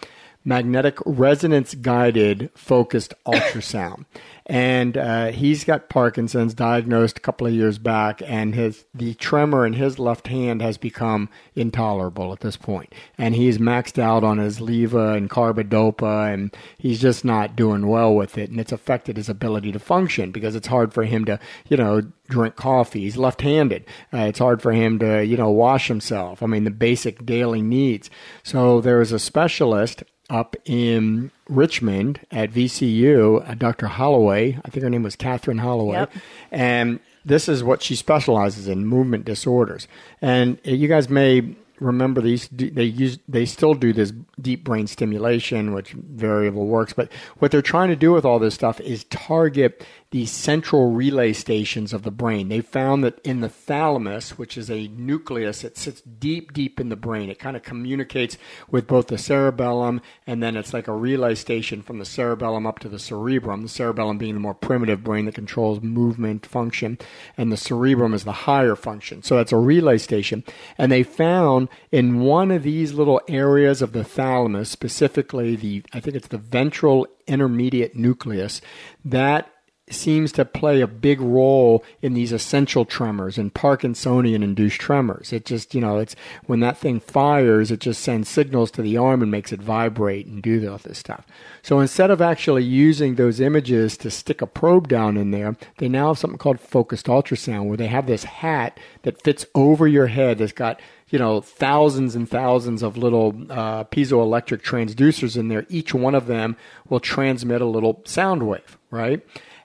magnetic 0.44 0.98
resonance 1.04 1.74
guided 1.74 2.50
focused 2.54 3.14
ultrasound 3.26 4.04
and 4.46 4.98
uh, 4.98 5.26
he's 5.28 5.64
got 5.64 5.88
Parkinson's, 5.88 6.54
diagnosed 6.54 7.18
a 7.18 7.20
couple 7.20 7.46
of 7.46 7.52
years 7.52 7.78
back, 7.78 8.20
and 8.24 8.54
his 8.54 8.84
the 8.92 9.14
tremor 9.14 9.64
in 9.64 9.74
his 9.74 9.98
left 9.98 10.28
hand 10.28 10.60
has 10.60 10.76
become 10.76 11.28
intolerable 11.54 12.32
at 12.32 12.40
this 12.40 12.56
point. 12.56 12.92
and 13.16 13.34
he's 13.36 13.58
maxed 13.58 13.98
out 13.98 14.24
on 14.24 14.38
his 14.38 14.60
Leva 14.60 15.12
and 15.12 15.30
carbidopa, 15.30 16.32
and 16.32 16.54
he's 16.76 17.00
just 17.00 17.24
not 17.24 17.54
doing 17.54 17.86
well 17.86 18.14
with 18.14 18.36
it, 18.36 18.50
and 18.50 18.60
it's 18.60 18.72
affected 18.72 19.16
his 19.16 19.28
ability 19.28 19.70
to 19.72 19.78
function 19.78 20.32
because 20.32 20.56
it's 20.56 20.66
hard 20.66 20.92
for 20.92 21.04
him 21.04 21.24
to, 21.24 21.38
you 21.68 21.76
know, 21.76 22.02
drink 22.28 22.56
coffee. 22.56 23.02
He's 23.02 23.16
left-handed. 23.16 23.84
Uh, 24.12 24.18
it's 24.18 24.38
hard 24.38 24.60
for 24.60 24.72
him 24.72 24.98
to, 24.98 25.24
you 25.24 25.36
know, 25.36 25.50
wash 25.50 25.88
himself. 25.88 26.42
I 26.42 26.46
mean, 26.46 26.64
the 26.64 26.70
basic 26.70 27.24
daily 27.24 27.62
needs. 27.62 28.10
So 28.42 28.80
there 28.80 29.00
is 29.00 29.12
a 29.12 29.18
specialist 29.18 30.02
up 30.32 30.56
in 30.64 31.30
Richmond 31.48 32.20
at 32.30 32.50
VCU, 32.50 33.48
uh, 33.48 33.54
Dr. 33.54 33.86
Holloway. 33.86 34.58
I 34.64 34.70
think 34.70 34.82
her 34.82 34.90
name 34.90 35.02
was 35.02 35.14
Catherine 35.14 35.58
Holloway. 35.58 35.98
Yep. 35.98 36.12
And 36.50 37.00
this 37.24 37.48
is 37.48 37.62
what 37.62 37.82
she 37.82 37.94
specializes 37.94 38.66
in 38.66 38.86
movement 38.86 39.26
disorders. 39.26 39.86
And 40.22 40.58
you 40.64 40.88
guys 40.88 41.08
may 41.08 41.54
remember 41.78 42.20
these 42.20 42.48
they 42.48 42.84
use 42.84 43.18
they 43.28 43.44
still 43.44 43.74
do 43.74 43.92
this 43.92 44.12
deep 44.40 44.62
brain 44.62 44.86
stimulation 44.86 45.72
which 45.72 45.90
variable 45.92 46.66
works 46.66 46.92
but 46.92 47.10
what 47.38 47.50
they're 47.50 47.60
trying 47.60 47.88
to 47.88 47.96
do 47.96 48.12
with 48.12 48.24
all 48.24 48.38
this 48.38 48.54
stuff 48.54 48.80
is 48.80 49.02
target 49.04 49.84
the 50.12 50.26
central 50.26 50.92
relay 50.92 51.32
stations 51.32 51.94
of 51.94 52.02
the 52.02 52.10
brain. 52.10 52.48
They 52.48 52.60
found 52.60 53.02
that 53.02 53.18
in 53.24 53.40
the 53.40 53.48
thalamus, 53.48 54.36
which 54.38 54.58
is 54.58 54.70
a 54.70 54.88
nucleus 54.88 55.62
that 55.62 55.78
sits 55.78 56.02
deep, 56.02 56.52
deep 56.52 56.78
in 56.78 56.90
the 56.90 56.96
brain, 56.96 57.30
it 57.30 57.38
kind 57.38 57.56
of 57.56 57.62
communicates 57.62 58.36
with 58.70 58.86
both 58.86 59.06
the 59.06 59.16
cerebellum 59.16 60.02
and 60.26 60.42
then 60.42 60.54
it's 60.54 60.74
like 60.74 60.86
a 60.86 60.92
relay 60.92 61.34
station 61.34 61.80
from 61.80 61.98
the 61.98 62.04
cerebellum 62.04 62.66
up 62.66 62.78
to 62.80 62.90
the 62.90 62.98
cerebrum. 62.98 63.62
The 63.62 63.68
cerebellum 63.70 64.18
being 64.18 64.34
the 64.34 64.40
more 64.40 64.54
primitive 64.54 65.02
brain 65.02 65.24
that 65.24 65.34
controls 65.34 65.80
movement 65.80 66.44
function, 66.44 66.98
and 67.38 67.50
the 67.50 67.56
cerebrum 67.56 68.12
is 68.12 68.24
the 68.24 68.32
higher 68.32 68.76
function. 68.76 69.22
So 69.22 69.36
that's 69.36 69.52
a 69.52 69.56
relay 69.56 69.96
station. 69.96 70.44
And 70.76 70.92
they 70.92 71.04
found 71.04 71.70
in 71.90 72.20
one 72.20 72.50
of 72.50 72.64
these 72.64 72.92
little 72.92 73.22
areas 73.28 73.80
of 73.80 73.92
the 73.92 74.04
thalamus, 74.04 74.68
specifically 74.68 75.56
the, 75.56 75.82
I 75.94 76.00
think 76.00 76.16
it's 76.16 76.28
the 76.28 76.36
ventral 76.36 77.06
intermediate 77.26 77.96
nucleus, 77.96 78.60
that 79.06 79.48
seems 79.92 80.32
to 80.32 80.44
play 80.44 80.80
a 80.80 80.86
big 80.86 81.20
role 81.20 81.84
in 82.00 82.14
these 82.14 82.32
essential 82.32 82.84
tremors 82.84 83.38
and 83.38 83.54
Parkinsonian 83.54 84.42
induced 84.42 84.80
tremors. 84.80 85.32
It 85.32 85.44
just, 85.44 85.74
you 85.74 85.80
know, 85.80 85.98
it's 85.98 86.16
when 86.46 86.60
that 86.60 86.78
thing 86.78 87.00
fires, 87.00 87.70
it 87.70 87.80
just 87.80 88.02
sends 88.02 88.28
signals 88.28 88.70
to 88.72 88.82
the 88.82 88.96
arm 88.96 89.22
and 89.22 89.30
makes 89.30 89.52
it 89.52 89.62
vibrate 89.62 90.26
and 90.26 90.42
do 90.42 90.70
all 90.70 90.78
this 90.78 90.98
stuff. 90.98 91.26
So 91.62 91.80
instead 91.80 92.10
of 92.10 92.20
actually 92.20 92.64
using 92.64 93.14
those 93.14 93.40
images 93.40 93.96
to 93.98 94.10
stick 94.10 94.42
a 94.42 94.46
probe 94.46 94.88
down 94.88 95.16
in 95.16 95.30
there, 95.30 95.56
they 95.78 95.88
now 95.88 96.08
have 96.08 96.18
something 96.18 96.38
called 96.38 96.60
focused 96.60 97.06
ultrasound 97.06 97.66
where 97.66 97.76
they 97.76 97.86
have 97.86 98.06
this 98.06 98.24
hat 98.24 98.78
that 99.02 99.22
fits 99.22 99.46
over 99.54 99.86
your 99.86 100.08
head 100.08 100.38
that's 100.38 100.52
got 100.52 100.80
you 101.12 101.18
know, 101.18 101.42
thousands 101.42 102.16
and 102.16 102.28
thousands 102.28 102.82
of 102.82 102.96
little 102.96 103.36
uh, 103.50 103.84
piezoelectric 103.84 104.62
transducers 104.62 105.36
in 105.36 105.48
there. 105.48 105.66
Each 105.68 105.92
one 105.92 106.14
of 106.14 106.26
them 106.26 106.56
will 106.88 107.00
transmit 107.00 107.60
a 107.60 107.66
little 107.66 108.00
sound 108.06 108.48
wave, 108.48 108.78
right? 108.90 109.20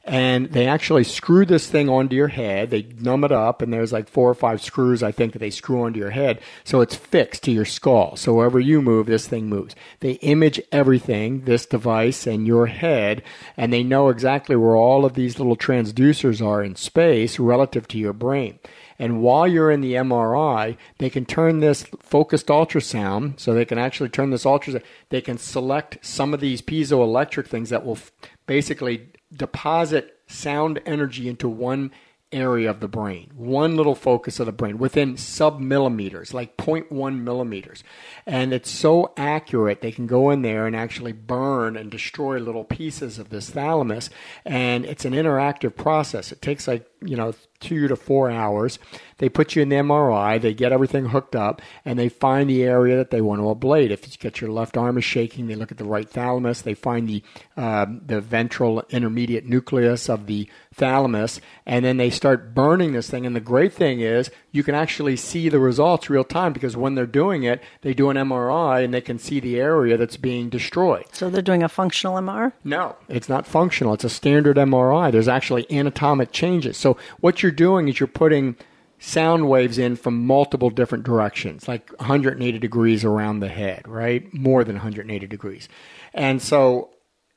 And 0.07 0.51
they 0.53 0.67
actually 0.67 1.03
screw 1.03 1.45
this 1.45 1.67
thing 1.69 1.89
onto 1.89 2.15
your 2.15 2.29
head. 2.29 2.69
They 2.69 2.83
numb 2.99 3.25
it 3.25 3.31
up, 3.33 3.61
and 3.61 3.73
there's 3.73 3.91
like 3.91 4.07
four 4.07 4.29
or 4.29 4.35
five 4.35 4.61
screws, 4.61 5.03
I 5.03 5.11
think, 5.11 5.33
that 5.33 5.39
they 5.39 5.49
screw 5.49 5.83
onto 5.83 5.99
your 5.99 6.11
head. 6.11 6.39
So 6.63 6.79
it's 6.79 6.95
fixed 6.95 7.43
to 7.43 7.51
your 7.51 7.65
skull. 7.65 8.15
So 8.15 8.33
wherever 8.33 8.59
you 8.59 8.81
move, 8.81 9.07
this 9.07 9.27
thing 9.27 9.49
moves. 9.49 9.75
They 9.99 10.13
image 10.13 10.61
everything, 10.71 11.41
this 11.41 11.65
device 11.65 12.25
and 12.25 12.47
your 12.47 12.67
head, 12.67 13.21
and 13.57 13.73
they 13.73 13.83
know 13.83 14.07
exactly 14.07 14.55
where 14.55 14.77
all 14.77 15.03
of 15.03 15.13
these 15.13 15.39
little 15.39 15.57
transducers 15.57 16.45
are 16.45 16.63
in 16.63 16.77
space 16.77 17.37
relative 17.37 17.85
to 17.89 17.97
your 17.97 18.13
brain. 18.13 18.59
And 18.97 19.21
while 19.21 19.45
you're 19.45 19.69
in 19.69 19.81
the 19.81 19.93
MRI, 19.93 20.77
they 20.99 21.09
can 21.09 21.25
turn 21.25 21.59
this 21.59 21.83
focused 21.99 22.47
ultrasound, 22.47 23.39
so 23.39 23.53
they 23.53 23.65
can 23.65 23.77
actually 23.77 24.09
turn 24.09 24.29
this 24.29 24.45
ultrasound, 24.45 24.83
they 25.09 25.21
can 25.21 25.37
select 25.37 25.97
some 26.01 26.33
of 26.33 26.39
these 26.39 26.61
piezoelectric 26.61 27.47
things 27.47 27.69
that 27.69 27.85
will 27.85 27.99
basically 28.47 29.09
deposit 29.31 30.19
sound 30.27 30.79
energy 30.85 31.27
into 31.27 31.47
one 31.47 31.91
area 32.31 32.69
of 32.69 32.81
the 32.81 32.87
brain, 32.87 33.31
one 33.35 33.77
little 33.77 33.95
focus 33.95 34.39
of 34.39 34.45
the 34.45 34.51
brain 34.51 34.77
within 34.77 35.15
sub 35.15 35.59
millimeters, 35.59 36.33
like 36.33 36.57
0.1 36.57 37.21
millimeters. 37.21 37.83
And 38.25 38.53
it's 38.53 38.69
so 38.69 39.13
accurate, 39.15 39.81
they 39.81 39.93
can 39.93 40.07
go 40.07 40.29
in 40.29 40.41
there 40.41 40.67
and 40.67 40.75
actually 40.75 41.13
burn 41.13 41.77
and 41.77 41.89
destroy 41.89 42.37
little 42.39 42.65
pieces 42.65 43.17
of 43.17 43.29
this 43.29 43.49
thalamus. 43.49 44.09
And 44.43 44.85
it's 44.85 45.05
an 45.05 45.13
interactive 45.13 45.75
process. 45.75 46.31
It 46.31 46.41
takes 46.41 46.67
like, 46.67 46.85
you 47.01 47.15
know, 47.15 47.33
two 47.59 47.87
to 47.87 47.95
four 47.95 48.29
hours. 48.29 48.79
They 49.17 49.29
put 49.29 49.55
you 49.55 49.61
in 49.61 49.69
the 49.69 49.77
MRI, 49.77 50.39
they 50.39 50.53
get 50.53 50.71
everything 50.71 51.07
hooked 51.07 51.35
up, 51.35 51.61
and 51.83 51.97
they 51.97 52.09
find 52.09 52.49
the 52.49 52.63
area 52.63 52.95
that 52.97 53.09
they 53.09 53.21
want 53.21 53.41
to 53.41 53.45
ablate. 53.45 53.89
If 53.89 54.07
you 54.07 54.13
get 54.19 54.41
your 54.41 54.51
left 54.51 54.77
arm 54.77 54.97
is 54.97 55.03
shaking, 55.03 55.47
they 55.47 55.55
look 55.55 55.71
at 55.71 55.77
the 55.77 55.85
right 55.85 56.09
thalamus, 56.09 56.61
they 56.61 56.73
find 56.73 57.07
the 57.07 57.23
uh, 57.55 57.87
the 58.05 58.21
ventral 58.21 58.83
intermediate 58.89 59.45
nucleus 59.45 60.09
of 60.09 60.27
the 60.27 60.49
thalamus, 60.73 61.41
and 61.65 61.83
then 61.83 61.97
they 61.97 62.09
start 62.09 62.53
burning 62.53 62.93
this 62.93 63.09
thing. 63.09 63.25
And 63.25 63.35
the 63.35 63.41
great 63.41 63.73
thing 63.73 64.01
is 64.01 64.29
you 64.57 64.63
can 64.63 64.75
actually 64.75 65.15
see 65.15 65.47
the 65.47 65.59
results 65.59 66.09
real 66.09 66.23
time 66.23 66.51
because 66.51 66.75
when 66.75 66.95
they're 66.95 67.05
doing 67.05 67.43
it, 67.43 67.63
they 67.81 67.93
do 67.93 68.09
an 68.09 68.17
MRI 68.17 68.83
and 68.83 68.93
they 68.93 69.01
can 69.01 69.19
see 69.19 69.39
the 69.39 69.59
area 69.59 69.95
that's 69.95 70.17
being 70.17 70.49
destroyed. 70.49 71.05
So 71.13 71.29
they're 71.29 71.41
doing 71.41 71.63
a 71.63 71.69
functional 71.69 72.15
MR? 72.15 72.51
No, 72.63 72.95
it's 73.07 73.29
not 73.29 73.45
functional. 73.45 73.93
It's 73.93 74.03
a 74.03 74.09
standard 74.09 74.57
MRI. 74.57 75.11
There's 75.11 75.27
actually 75.27 75.71
anatomic 75.71 76.31
changes. 76.31 76.75
So 76.75 76.97
what 77.19 77.43
you're 77.43 77.51
doing 77.51 77.87
is 77.87 77.99
you're 77.99 78.07
putting 78.07 78.57
sound 78.99 79.47
waves 79.47 79.77
in 79.77 79.95
from 79.95 80.25
multiple 80.25 80.71
different 80.71 81.03
directions, 81.03 81.67
like 81.67 81.91
180 81.99 82.57
degrees 82.57 83.05
around 83.05 83.39
the 83.39 83.47
head, 83.47 83.87
right? 83.87 84.33
More 84.33 84.63
than 84.63 84.75
180 84.75 85.27
degrees. 85.27 85.69
And 86.13 86.41
so 86.41 86.89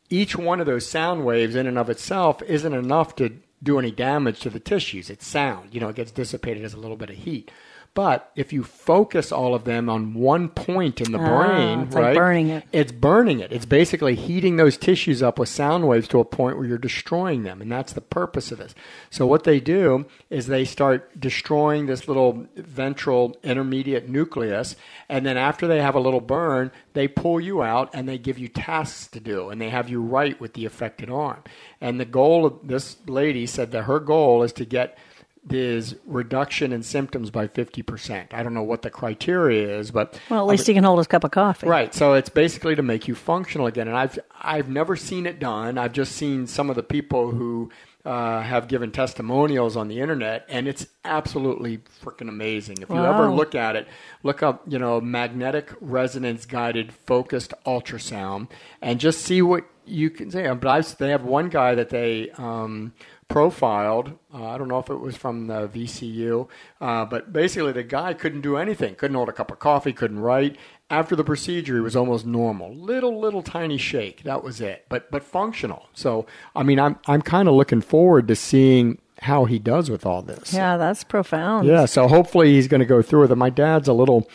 each 0.09 0.37
one 0.37 0.59
of 0.59 0.67
those 0.67 0.89
sound 0.89 1.25
waves 1.25 1.55
in 1.55 1.67
and 1.67 1.79
of 1.79 1.91
itself 1.91 2.43
isn't 2.43 2.73
enough 2.73 3.15
to 3.17 3.37
do 3.63 3.79
any 3.79 3.91
damage 3.91 4.41
to 4.41 4.51
the 4.51 4.61
tissues. 4.61 5.11
It's 5.11 5.27
sound. 5.27 5.75
You 5.75 5.81
know, 5.81 5.89
it 5.89 5.97
gets 5.97 6.13
dissipated 6.13 6.65
as 6.65 6.75
a 6.75 6.79
little 6.81 6.97
bit 6.97 7.11
of 7.11 7.17
heat. 7.17 7.51
But 7.93 8.31
if 8.37 8.53
you 8.53 8.63
focus 8.63 9.33
all 9.33 9.53
of 9.53 9.65
them 9.65 9.89
on 9.89 10.15
one 10.15 10.49
point 10.49 11.01
in 11.01 11.11
the 11.11 11.19
Ah, 11.19 11.27
brain, 11.27 11.81
it's 11.81 11.95
like 11.95 12.15
burning 12.15 12.49
it. 12.49 12.65
It's 12.73 12.93
burning 12.93 13.41
it. 13.41 13.53
It's 13.53 13.67
basically 13.67 14.15
heating 14.15 14.57
those 14.57 14.77
tissues 14.77 15.25
up 15.25 15.41
with 15.41 15.49
sound 15.49 15.89
waves 15.89 16.07
to 16.09 16.21
a 16.21 16.25
point 16.25 16.57
where 16.57 16.67
you're 16.67 16.79
destroying 16.79 17.43
them. 17.43 17.61
And 17.61 17.71
that's 17.71 17.93
the 17.93 18.01
purpose 18.01 18.53
of 18.53 18.59
this. 18.59 18.77
So 19.11 19.27
what 19.27 19.43
they 19.43 19.59
do 19.59 20.07
is 20.31 20.47
they 20.47 20.65
start 20.65 21.19
destroying 21.19 21.87
this 21.87 22.07
little 22.07 22.47
ventral 22.55 23.37
intermediate 23.43 24.09
nucleus. 24.09 24.77
And 25.09 25.27
then 25.27 25.37
after 25.37 25.67
they 25.67 25.83
have 25.83 25.97
a 25.97 26.01
little 26.01 26.21
burn, 26.21 26.71
they 26.93 27.09
pull 27.09 27.41
you 27.41 27.61
out 27.61 27.91
and 27.93 28.09
they 28.09 28.19
give 28.19 28.39
you 28.39 28.47
tasks 28.47 29.09
to 29.09 29.21
do. 29.21 29.51
And 29.51 29.61
they 29.61 29.71
have 29.71 29.89
you 29.89 30.01
write 30.01 30.41
with 30.41 30.55
the 30.55 30.65
affected 30.65 31.11
arm. 31.11 31.43
And 31.81 31.99
the 31.99 32.05
goal 32.05 32.47
of 32.47 32.69
this 32.69 32.99
lady 33.09 33.47
said 33.47 33.73
that 33.73 33.83
her 33.83 33.99
goal 33.99 34.45
is 34.45 34.53
to 34.55 34.65
get 34.65 34.97
this 35.43 35.95
reduction 36.05 36.73
in 36.73 36.83
symptoms 36.83 37.31
by 37.31 37.49
50%. 37.49 38.35
I 38.35 38.43
don't 38.43 38.53
know 38.53 38.63
what 38.63 38.83
the 38.83 38.91
criteria 38.91 39.79
is, 39.79 39.91
but 39.91 40.21
Well, 40.29 40.41
at 40.41 40.47
least 40.47 40.67
he 40.67 40.75
can 40.75 40.85
hold 40.85 40.99
his 40.99 41.07
cup 41.07 41.25
of 41.25 41.31
coffee. 41.31 41.67
Right. 41.67 41.95
So 41.95 42.13
it's 42.13 42.29
basically 42.29 42.75
to 42.77 42.83
make 42.83 43.09
you 43.09 43.15
functional 43.15 43.67
again. 43.67 43.89
And 43.89 43.97
I've 43.97 44.19
I've 44.41 44.69
never 44.69 44.97
seen 44.97 45.27
it 45.27 45.39
done. 45.39 45.79
I've 45.79 45.93
just 45.93 46.13
seen 46.13 46.47
some 46.47 46.69
of 46.69 46.77
the 46.77 46.83
people 46.83 47.31
who 47.31 47.71
uh, 48.05 48.41
have 48.41 48.69
given 48.69 48.91
testimonials 48.91 49.77
on 49.77 49.89
the 49.89 50.01
internet, 50.01 50.47
and 50.49 50.67
it's 50.67 50.87
absolutely 51.05 51.79
freaking 52.03 52.29
amazing. 52.29 52.79
If 52.81 52.89
you 52.89 52.97
ever 52.97 53.31
look 53.31 53.55
at 53.55 53.77
it, 53.77 53.89
look 54.23 54.43
up 54.43 54.63
you 54.67 54.79
know 54.79 55.01
magnetic 55.01 55.71
resonance 55.81 56.47
guided 56.47 56.93
focused 56.93 57.53
ultrasound, 57.67 58.49
and 58.81 59.01
just 59.01 59.21
see 59.23 59.43
what 59.43 59.65
you 59.85 60.09
can 60.11 60.31
say. 60.31 60.47
But 60.55 60.67
I've, 60.67 60.99
they 60.99 61.11
have 61.11 61.25
one 61.25 61.49
guy 61.49 61.75
that 61.75 61.91
they. 61.91 62.31
Um, 62.37 62.93
profiled. 63.31 64.19
Uh, 64.35 64.49
I 64.49 64.59
don't 64.59 64.69
know 64.69 64.79
if 64.79 64.91
it 64.91 64.97
was 64.97 65.17
from 65.17 65.47
the 65.47 65.69
VCU, 65.69 66.49
uh, 66.81 67.05
but 67.07 67.33
basically 67.33 67.73
the 67.73 67.83
guy 67.83 68.13
couldn't 68.13 68.43
do 68.43 68.57
anything. 68.57 68.97
Couldn't 68.97 69.15
hold 69.15 69.29
a 69.29 69.33
cup 69.33 69.51
of 69.51 69.59
coffee. 69.59 69.93
Couldn't 69.93 70.19
write. 70.19 70.57
After 70.91 71.15
the 71.15 71.23
procedure, 71.23 71.77
he 71.77 71.81
was 71.81 71.95
almost 71.95 72.27
normal. 72.27 72.75
Little, 72.75 73.19
little, 73.19 73.43
tiny 73.43 73.79
shake. 73.79 74.25
That 74.25 74.43
was 74.43 74.61
it. 74.61 74.87
But 74.89 75.11
but 75.11 75.23
functional. 75.23 75.87
So 75.95 76.27
I 76.55 76.65
mean, 76.65 76.81
I'm 76.81 76.99
I'm 77.07 77.23
kind 77.23 77.49
of 77.49 77.55
looking 77.55 77.81
forward 77.81 78.27
to 78.29 78.37
seeing 78.37 78.99
how 79.21 79.45
he 79.45 79.59
does 79.59 79.91
with 79.91 80.05
all 80.05 80.23
this. 80.23 80.53
Yeah, 80.53 80.77
that's 80.77 81.05
profound. 81.05 81.69
Yeah, 81.69 81.85
so 81.85 82.09
hopefully 82.09 82.53
he's 82.55 82.69
going 82.69 82.81
to 82.81 82.87
go 82.87 83.03
through 83.03 83.23
with 83.23 83.33
it. 83.33 83.37
My 83.37 83.51
dad's 83.51 83.87
a 83.87 83.93
little, 83.93 84.29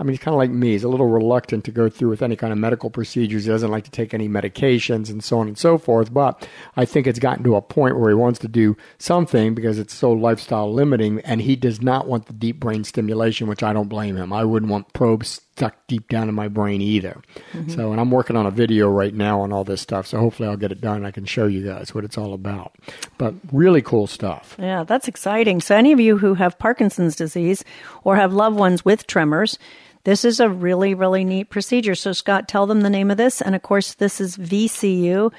I 0.00 0.02
mean, 0.02 0.14
he's 0.14 0.20
kind 0.20 0.32
of 0.32 0.38
like 0.38 0.50
me. 0.50 0.72
He's 0.72 0.82
a 0.82 0.88
little 0.88 1.08
reluctant 1.08 1.64
to 1.66 1.70
go 1.70 1.90
through 1.90 2.08
with 2.08 2.22
any 2.22 2.34
kind 2.34 2.54
of 2.54 2.58
medical 2.58 2.88
procedures. 2.88 3.44
He 3.44 3.50
doesn't 3.50 3.70
like 3.70 3.84
to 3.84 3.90
take 3.90 4.14
any 4.14 4.30
medications 4.30 5.10
and 5.10 5.22
so 5.22 5.40
on 5.40 5.46
and 5.46 5.58
so 5.58 5.76
forth. 5.76 6.12
But 6.12 6.48
I 6.74 6.86
think 6.86 7.06
it's 7.06 7.18
gotten 7.18 7.44
to 7.44 7.54
a 7.54 7.60
point 7.60 7.98
where 7.98 8.08
he 8.08 8.14
wants 8.14 8.38
to 8.38 8.48
do 8.48 8.78
something 8.96 9.54
because 9.54 9.78
it's 9.78 9.92
so 9.92 10.10
lifestyle 10.10 10.72
limiting, 10.72 11.20
and 11.20 11.42
he 11.42 11.54
does 11.54 11.82
not 11.82 12.08
want 12.08 12.26
the 12.26 12.32
deep 12.32 12.58
brain 12.58 12.82
stimulation, 12.82 13.46
which 13.46 13.62
I 13.62 13.74
don't 13.74 13.88
blame 13.88 14.16
him. 14.16 14.32
I 14.32 14.42
wouldn't 14.42 14.72
want 14.72 14.90
probes 14.94 15.42
stuck 15.60 15.86
deep 15.88 16.08
down 16.08 16.30
in 16.30 16.34
my 16.34 16.48
brain 16.48 16.80
either. 16.80 17.20
Mm-hmm. 17.52 17.68
So, 17.68 17.92
and 17.92 18.00
I'm 18.00 18.10
working 18.10 18.34
on 18.34 18.46
a 18.46 18.50
video 18.50 18.88
right 18.88 19.12
now 19.12 19.42
on 19.42 19.52
all 19.52 19.64
this 19.64 19.82
stuff. 19.82 20.06
So 20.06 20.18
hopefully 20.18 20.48
I'll 20.48 20.56
get 20.56 20.72
it 20.72 20.80
done. 20.80 20.96
and 20.96 21.06
I 21.06 21.10
can 21.10 21.26
show 21.26 21.46
you 21.46 21.62
guys 21.62 21.94
what 21.94 22.04
it's 22.04 22.16
all 22.16 22.32
about. 22.32 22.76
But 23.18 23.34
really 23.52 23.82
cool 23.82 24.06
stuff. 24.06 24.56
Yeah, 24.58 24.84
that's 24.84 25.06
exciting. 25.06 25.60
So, 25.60 25.76
any 25.76 25.92
of 25.92 26.00
you 26.00 26.16
who 26.16 26.32
have 26.32 26.58
Parkinson's 26.58 27.14
disease 27.14 27.62
or 28.04 28.16
have 28.16 28.32
loved 28.32 28.58
ones 28.58 28.86
with 28.86 29.06
tremors, 29.06 29.58
this 30.04 30.24
is 30.24 30.40
a 30.40 30.48
really, 30.48 30.94
really 30.94 31.24
neat 31.24 31.50
procedure. 31.50 31.94
So, 31.94 32.12
Scott, 32.12 32.48
tell 32.48 32.66
them 32.66 32.80
the 32.80 32.90
name 32.90 33.10
of 33.10 33.16
this. 33.16 33.40
And 33.40 33.54
of 33.54 33.62
course, 33.62 33.94
this 33.94 34.20
is 34.20 34.36
VCU. 34.36 35.32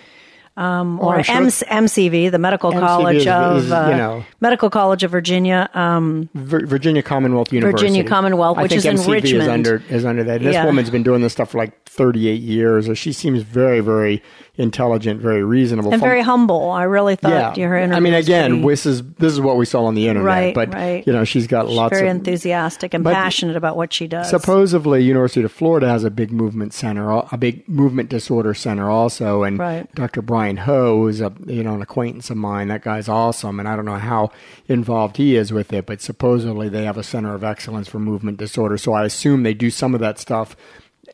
Um, 0.58 1.00
Oh, 1.02 1.06
or 1.08 1.16
I'm 1.16 1.24
sure- 1.24 1.36
MC, 1.36 1.66
MCV, 1.66 2.30
the 2.30 2.38
Medical 2.38 2.72
MCV 2.74 2.80
College 2.86 3.16
is- 3.16 3.28
of 3.28 3.58
is, 3.58 3.70
you 3.70 3.74
uh, 3.76 3.98
know- 3.98 4.24
Medical 4.42 4.70
College 4.70 5.04
of 5.04 5.10
Virginia. 5.12 5.70
Um, 5.74 6.30
Vir- 6.36 6.66
Virginia 6.68 7.02
Commonwealth 7.02 7.54
University. 7.54 7.88
Virginia 7.88 8.04
Commonwealth, 8.04 8.58
which 8.58 8.74
is 8.74 8.86
in 8.86 8.98
Richmond. 8.98 9.42
Is 9.44 9.48
under, 9.48 9.84
is 9.90 10.04
under 10.06 10.24
that. 10.26 10.42
This 10.42 10.54
Yeah. 10.54 10.66
woman's 10.66 10.90
been 10.90 11.04
doing 11.04 11.22
this 11.22 11.32
stuff 11.32 11.52
for 11.52 11.58
like 11.58 11.81
38 11.92 12.42
years. 12.42 12.88
Or 12.88 12.96
she 12.96 13.12
seems 13.12 13.42
very, 13.42 13.82
very 13.82 14.24
intelligent, 14.56 15.20
very 15.20 15.44
reasonable. 15.44 15.92
and 15.92 16.02
From- 16.02 16.08
very 16.08 16.22
humble. 16.22 16.70
I 16.70 16.84
really 16.84 17.18
thought 17.18 17.32
yeah. 17.32 17.56
your 17.56 17.76
interview. 17.76 17.96
I 17.98 18.00
mean, 18.00 18.14
again, 18.14 18.62
this 18.62 18.86
is 18.86 19.04
this 19.14 19.34
is 19.34 19.42
what 19.42 19.58
we 19.58 19.66
saw 19.66 19.86
on 19.86 19.96
the 19.96 20.08
internet. 20.08 20.26
Right, 20.26 20.56
but 20.56 20.74
right. 20.74 21.06
you 21.06 21.12
know, 21.12 21.26
she's 21.26 21.48
got 21.48 21.68
lots 21.68 21.94
very 21.94 22.08
of 22.08 22.16
enthusiastic 22.16 22.94
and 22.94 23.04
passionate 23.04 23.58
about 23.58 23.76
what 23.76 23.92
she 23.92 24.08
does. 24.08 24.30
Supposedly, 24.30 25.04
University 25.04 25.44
of 25.44 25.52
Florida 25.52 25.90
has 25.90 26.04
a 26.06 26.10
big 26.10 26.32
movement 26.32 26.74
center, 26.74 27.10
a 27.10 27.38
big 27.38 27.68
movement 27.68 28.10
disorder 28.10 28.54
center, 28.54 28.90
also. 28.90 29.44
And 29.44 29.60
Right. 29.60 29.94
Dr. 29.94 30.22
Brian 30.22 30.58
Ho 30.58 31.08
is 31.08 31.20
a 31.20 31.34
you 31.46 31.64
know 31.64 31.76
an 31.76 31.82
acquaintance 31.82 32.30
of 32.30 32.38
mine. 32.38 32.70
That 32.70 32.84
guy's 32.84 33.10
awesome, 33.10 33.60
and 33.60 33.68
I 33.68 33.76
don't 33.76 33.86
know 33.86 33.96
how 33.98 34.32
involved 34.68 35.18
he 35.18 35.36
is 35.36 35.52
with 35.52 35.74
it, 35.74 35.86
but 35.86 36.02
supposedly 36.02 36.70
they 36.70 36.86
have 36.86 36.98
a 36.98 37.04
center 37.04 37.34
of 37.36 37.44
excellence 37.44 37.90
for 37.90 38.00
movement 38.00 38.38
disorder. 38.38 38.78
So 38.78 38.94
I 38.94 39.04
assume 39.04 39.44
they 39.44 39.54
do 39.54 39.70
some 39.70 39.94
of 39.94 40.00
that 40.00 40.20
stuff 40.20 40.56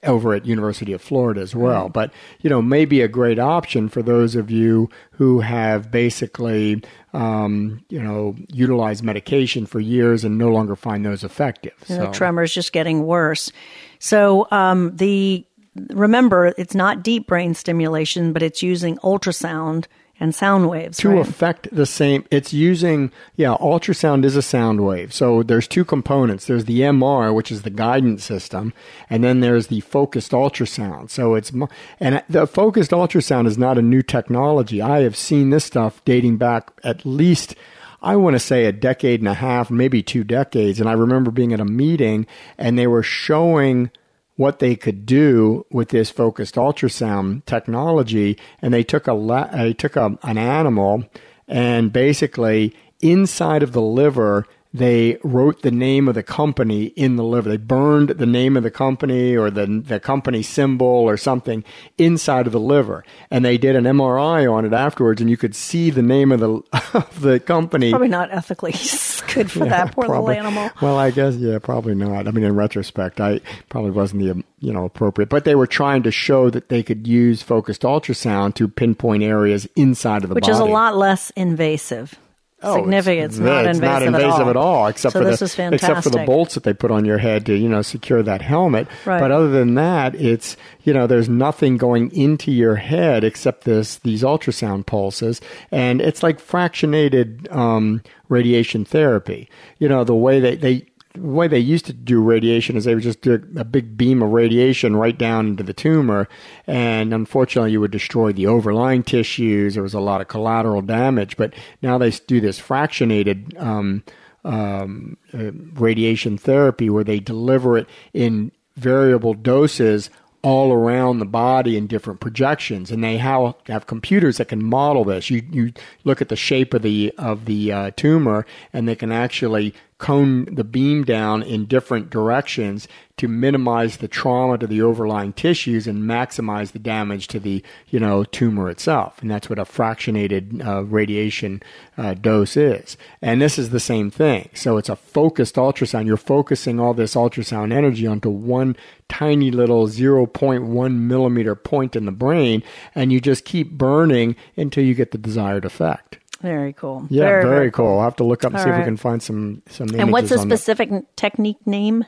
over 0.03 0.33
at 0.33 0.45
University 0.45 0.93
of 0.93 1.01
Florida 1.01 1.41
as 1.41 1.55
well. 1.55 1.89
But 1.89 2.11
you 2.41 2.49
know, 2.49 2.61
maybe 2.61 3.01
a 3.01 3.07
great 3.07 3.39
option 3.39 3.89
for 3.89 4.01
those 4.01 4.35
of 4.35 4.51
you 4.51 4.89
who 5.11 5.39
have 5.41 5.91
basically 5.91 6.83
um, 7.13 7.83
you 7.89 8.01
know 8.01 8.35
utilized 8.51 9.03
medication 9.03 9.65
for 9.65 9.79
years 9.79 10.23
and 10.23 10.37
no 10.37 10.49
longer 10.49 10.75
find 10.75 11.05
those 11.05 11.23
effective. 11.23 11.73
You 11.87 11.97
know, 11.97 12.05
so. 12.05 12.11
tremors 12.11 12.53
just 12.53 12.71
getting 12.73 13.05
worse. 13.05 13.51
So 13.99 14.47
um, 14.51 14.95
the 14.95 15.45
remember, 15.89 16.53
it's 16.57 16.75
not 16.75 17.03
deep 17.03 17.27
brain 17.27 17.53
stimulation, 17.53 18.33
but 18.33 18.43
it's 18.43 18.61
using 18.61 18.97
ultrasound 18.97 19.85
and 20.19 20.33
sound 20.33 20.69
waves. 20.69 20.97
to 20.97 21.09
right? 21.09 21.19
affect 21.19 21.67
the 21.71 21.85
same 21.85 22.25
it's 22.31 22.53
using 22.53 23.11
yeah 23.35 23.55
ultrasound 23.59 24.25
is 24.25 24.35
a 24.35 24.41
sound 24.41 24.85
wave 24.85 25.13
so 25.13 25.43
there's 25.43 25.67
two 25.67 25.85
components 25.85 26.45
there's 26.45 26.65
the 26.65 26.81
mr 26.81 27.33
which 27.33 27.51
is 27.51 27.61
the 27.61 27.69
guidance 27.69 28.23
system 28.23 28.73
and 29.09 29.23
then 29.23 29.39
there's 29.39 29.67
the 29.67 29.79
focused 29.81 30.31
ultrasound 30.31 31.09
so 31.09 31.35
it's 31.35 31.51
and 31.99 32.23
the 32.29 32.47
focused 32.47 32.91
ultrasound 32.91 33.47
is 33.47 33.57
not 33.57 33.77
a 33.77 33.81
new 33.81 34.01
technology 34.01 34.81
i 34.81 35.01
have 35.01 35.15
seen 35.15 35.49
this 35.49 35.65
stuff 35.65 36.03
dating 36.05 36.37
back 36.37 36.71
at 36.83 37.05
least 37.05 37.55
I 37.99 38.15
want 38.15 38.35
to 38.35 38.39
say 38.39 38.65
a 38.65 38.71
decade 38.71 39.21
and 39.21 39.27
a 39.27 39.33
half, 39.33 39.71
maybe 39.71 40.03
two 40.03 40.23
decades. 40.23 40.79
And 40.79 40.87
I 40.87 40.93
remember 40.93 41.31
being 41.31 41.51
at 41.51 41.59
a 41.59 41.65
meeting 41.65 42.27
and 42.57 42.77
they 42.77 42.85
were 42.85 43.01
showing 43.01 43.89
what 44.37 44.59
they 44.59 44.75
could 44.75 45.05
do 45.05 45.65
with 45.69 45.89
this 45.89 46.09
focused 46.09 46.55
ultrasound 46.55 47.43
technology. 47.45 48.37
And 48.61 48.73
they 48.73 48.83
took 48.83 49.07
a 49.07 49.49
they 49.53 49.73
took 49.73 49.95
a, 49.95 50.17
an 50.23 50.37
animal 50.37 51.03
and 51.47 51.91
basically 51.91 52.73
inside 53.01 53.63
of 53.63 53.73
the 53.73 53.81
liver 53.81 54.45
they 54.73 55.17
wrote 55.23 55.61
the 55.61 55.71
name 55.71 56.07
of 56.07 56.15
the 56.15 56.23
company 56.23 56.85
in 56.85 57.15
the 57.15 57.23
liver. 57.23 57.49
They 57.49 57.57
burned 57.57 58.09
the 58.09 58.25
name 58.25 58.57
of 58.57 58.63
the 58.63 58.71
company 58.71 59.35
or 59.35 59.49
the, 59.49 59.65
the 59.65 59.99
company 59.99 60.43
symbol 60.43 60.87
or 60.87 61.17
something 61.17 61.63
inside 61.97 62.47
of 62.47 62.53
the 62.53 62.59
liver. 62.59 63.03
And 63.31 63.45
they 63.45 63.57
did 63.57 63.75
an 63.75 63.85
MRI 63.85 64.51
on 64.51 64.65
it 64.65 64.73
afterwards, 64.73 65.21
and 65.21 65.29
you 65.29 65.37
could 65.37 65.55
see 65.55 65.89
the 65.89 66.01
name 66.01 66.31
of 66.31 66.39
the, 66.39 66.61
of 66.93 67.21
the 67.21 67.39
company. 67.39 67.91
Probably 67.91 68.07
not 68.07 68.31
ethically 68.31 68.71
good 69.33 69.51
for 69.51 69.59
yeah, 69.65 69.85
that 69.85 69.93
poor 69.93 70.05
probably. 70.05 70.35
little 70.35 70.47
animal. 70.47 70.71
Well, 70.81 70.97
I 70.97 71.11
guess, 71.11 71.35
yeah, 71.35 71.59
probably 71.59 71.95
not. 71.95 72.27
I 72.27 72.31
mean, 72.31 72.43
in 72.43 72.55
retrospect, 72.55 73.21
I 73.21 73.39
probably 73.69 73.91
wasn't 73.91 74.21
the, 74.21 74.43
you 74.59 74.73
know, 74.73 74.85
appropriate. 74.85 75.29
But 75.29 75.45
they 75.45 75.55
were 75.55 75.67
trying 75.67 76.03
to 76.03 76.11
show 76.11 76.49
that 76.49 76.69
they 76.69 76.83
could 76.83 77.07
use 77.07 77.41
focused 77.41 77.81
ultrasound 77.83 78.55
to 78.55 78.67
pinpoint 78.67 79.23
areas 79.23 79.67
inside 79.75 80.23
of 80.23 80.29
the 80.29 80.35
Which 80.35 80.43
body. 80.43 80.51
Which 80.51 80.55
is 80.55 80.59
a 80.59 80.65
lot 80.71 80.97
less 80.97 81.31
invasive. 81.31 82.19
Oh, 82.63 82.77
significant. 82.77 83.25
It's, 83.25 83.37
not 83.37 83.65
it's 83.65 83.77
invasive, 83.77 84.11
not 84.11 84.21
invasive 84.21 84.47
at, 84.47 84.55
all. 84.55 84.81
at 84.81 84.81
all, 84.81 84.87
except 84.87 85.13
so 85.13 85.19
for 85.19 85.25
the 85.25 85.69
except 85.73 86.03
for 86.03 86.09
the 86.09 86.23
bolts 86.25 86.55
that 86.55 86.63
they 86.63 86.73
put 86.73 86.89
on 86.89 87.05
your 87.05 87.19
head 87.19 87.45
to 87.45 87.55
you 87.55 87.69
know 87.69 87.83
secure 87.83 88.23
that 88.23 88.41
helmet. 88.41 88.87
Right. 89.05 89.19
But 89.19 89.31
other 89.31 89.49
than 89.49 89.75
that, 89.75 90.15
it's 90.15 90.57
you 90.83 90.91
know 90.91 91.05
there's 91.05 91.29
nothing 91.29 91.77
going 91.77 92.11
into 92.13 92.51
your 92.51 92.75
head 92.75 93.23
except 93.23 93.63
this 93.65 93.97
these 93.97 94.23
ultrasound 94.23 94.87
pulses, 94.87 95.39
and 95.69 96.01
it's 96.01 96.23
like 96.23 96.41
fractionated 96.41 97.53
um, 97.55 98.01
radiation 98.27 98.85
therapy. 98.85 99.49
You 99.77 99.87
know 99.87 100.03
the 100.03 100.15
way 100.15 100.39
they 100.39 100.55
they 100.55 100.87
the 101.21 101.27
way 101.27 101.47
they 101.47 101.59
used 101.59 101.85
to 101.85 101.93
do 101.93 102.21
radiation 102.21 102.75
is 102.75 102.85
they 102.85 102.93
would 102.93 103.03
just 103.03 103.21
do 103.21 103.33
a 103.57 103.63
big 103.63 103.97
beam 103.97 104.21
of 104.21 104.31
radiation 104.31 104.95
right 104.95 105.17
down 105.17 105.47
into 105.47 105.63
the 105.63 105.73
tumor, 105.73 106.27
and 106.65 107.13
unfortunately, 107.13 107.71
you 107.71 107.81
would 107.81 107.91
destroy 107.91 108.31
the 108.31 108.47
overlying 108.47 109.03
tissues. 109.03 109.73
There 109.73 109.83
was 109.83 109.93
a 109.93 109.99
lot 109.99 110.21
of 110.21 110.27
collateral 110.27 110.81
damage, 110.81 111.37
but 111.37 111.53
now 111.81 111.97
they 111.97 112.11
do 112.11 112.39
this 112.39 112.59
fractionated 112.59 113.59
um, 113.61 114.03
um, 114.43 115.17
uh, 115.33 115.51
radiation 115.73 116.37
therapy 116.37 116.89
where 116.89 117.03
they 117.03 117.19
deliver 117.19 117.77
it 117.77 117.87
in 118.13 118.51
variable 118.75 119.33
doses 119.33 120.09
all 120.43 120.71
around 120.71 121.19
the 121.19 121.25
body 121.25 121.77
in 121.77 121.87
different 121.87 122.19
projections, 122.19 122.91
and 122.91 123.03
they 123.03 123.17
have, 123.17 123.55
have 123.67 123.87
computers 123.87 124.37
that 124.37 124.47
can 124.49 124.63
model 124.63 125.03
this. 125.03 125.29
You 125.29 125.43
you 125.51 125.73
look 126.03 126.21
at 126.21 126.29
the 126.29 126.35
shape 126.35 126.73
of 126.73 126.81
the 126.81 127.13
of 127.17 127.45
the 127.45 127.71
uh, 127.71 127.91
tumor, 127.95 128.45
and 128.71 128.87
they 128.87 128.95
can 128.95 129.11
actually 129.11 129.73
cone 129.97 130.45
the 130.53 130.63
beam 130.63 131.03
down 131.03 131.41
in 131.41 131.65
different 131.65 132.09
directions 132.09 132.87
to 133.17 133.27
minimize 133.27 133.97
the 133.97 134.07
trauma 134.07 134.57
to 134.59 134.67
the 134.67 134.81
overlying 134.81 135.33
tissues 135.33 135.87
and 135.87 136.03
maximize 136.03 136.71
the 136.71 136.79
damage 136.79 137.27
to 137.27 137.39
the 137.39 137.63
you 137.89 137.99
know 137.99 138.23
tumor 138.23 138.69
itself 138.69 139.21
and 139.21 139.29
that's 139.29 139.49
what 139.49 139.59
a 139.59 139.65
fractionated 139.65 140.65
uh, 140.65 140.83
radiation 140.83 141.61
uh, 141.97 142.13
dose 142.13 142.55
is 142.55 142.95
and 143.21 143.41
this 143.41 143.57
is 143.57 143.71
the 143.71 143.79
same 143.79 144.09
thing 144.09 144.49
so 144.53 144.77
it's 144.77 144.89
a 144.89 144.95
focused 144.95 145.55
ultrasound 145.55 146.05
you're 146.05 146.17
focusing 146.17 146.79
all 146.79 146.93
this 146.93 147.15
ultrasound 147.15 147.73
energy 147.73 148.05
onto 148.05 148.29
one 148.29 148.75
tiny 149.09 149.51
little 149.51 149.87
0.1 149.87 150.95
millimeter 150.95 151.55
point 151.55 151.95
in 151.95 152.05
the 152.05 152.11
brain 152.11 152.61
and 152.93 153.11
you 153.11 153.19
just 153.19 153.45
keep 153.45 153.71
burning 153.71 154.35
until 154.55 154.83
you 154.83 154.93
get 154.93 155.11
the 155.11 155.17
desired 155.17 155.65
effect 155.65 156.19
very 156.39 156.71
cool. 156.73 157.07
Yeah, 157.09 157.23
very, 157.23 157.43
very, 157.43 157.71
cool. 157.71 157.87
cool. 157.87 157.97
I'll 157.97 158.03
have 158.03 158.17
to 158.17 158.23
look 158.23 158.43
up 158.43 158.51
and 158.51 158.59
All 158.59 158.63
see 158.63 158.69
if 158.69 158.77
we 158.77 158.83
can 158.83 158.95
find 158.95 159.23
some 159.23 159.63
some. 159.69 159.89
And 159.99 160.11
what's 160.11 160.29
the 160.29 160.37
on 160.37 160.47
that. 160.47 160.57
specific 160.57 161.15
technique 161.15 161.65
name? 161.65 162.05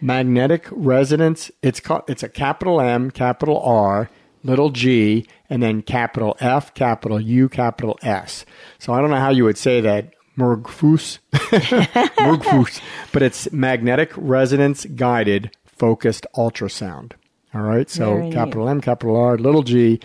Magnetic 0.00 0.66
resonance? 0.70 1.50
It's 1.62 1.80
called. 1.80 2.02
It's 2.08 2.22
a 2.22 2.28
capital 2.28 2.80
M, 2.80 3.10
capital 3.10 3.60
R, 3.62 4.10
little 4.42 4.70
G, 4.70 5.26
and 5.48 5.62
then 5.62 5.82
capital 5.82 6.36
F, 6.40 6.72
capital 6.74 7.20
U, 7.20 7.48
capital 7.48 7.98
S. 8.02 8.44
So 8.78 8.92
I 8.92 9.00
don't 9.00 9.10
know 9.10 9.16
how 9.16 9.30
you 9.30 9.44
would 9.44 9.58
say 9.58 9.80
that. 9.80 10.14
Mergfus, 10.38 11.18
Mergfus, 11.32 12.80
but 13.12 13.22
it's 13.22 13.52
magnetic 13.52 14.10
resonance 14.16 14.86
guided 14.86 15.50
focused 15.66 16.26
ultrasound. 16.34 17.12
All 17.52 17.62
right, 17.62 17.90
so 17.90 18.14
Very 18.14 18.24
neat. 18.26 18.34
capital 18.34 18.68
M, 18.68 18.80
capital 18.80 19.16
R, 19.16 19.36
little 19.36 19.62
G, 19.62 20.00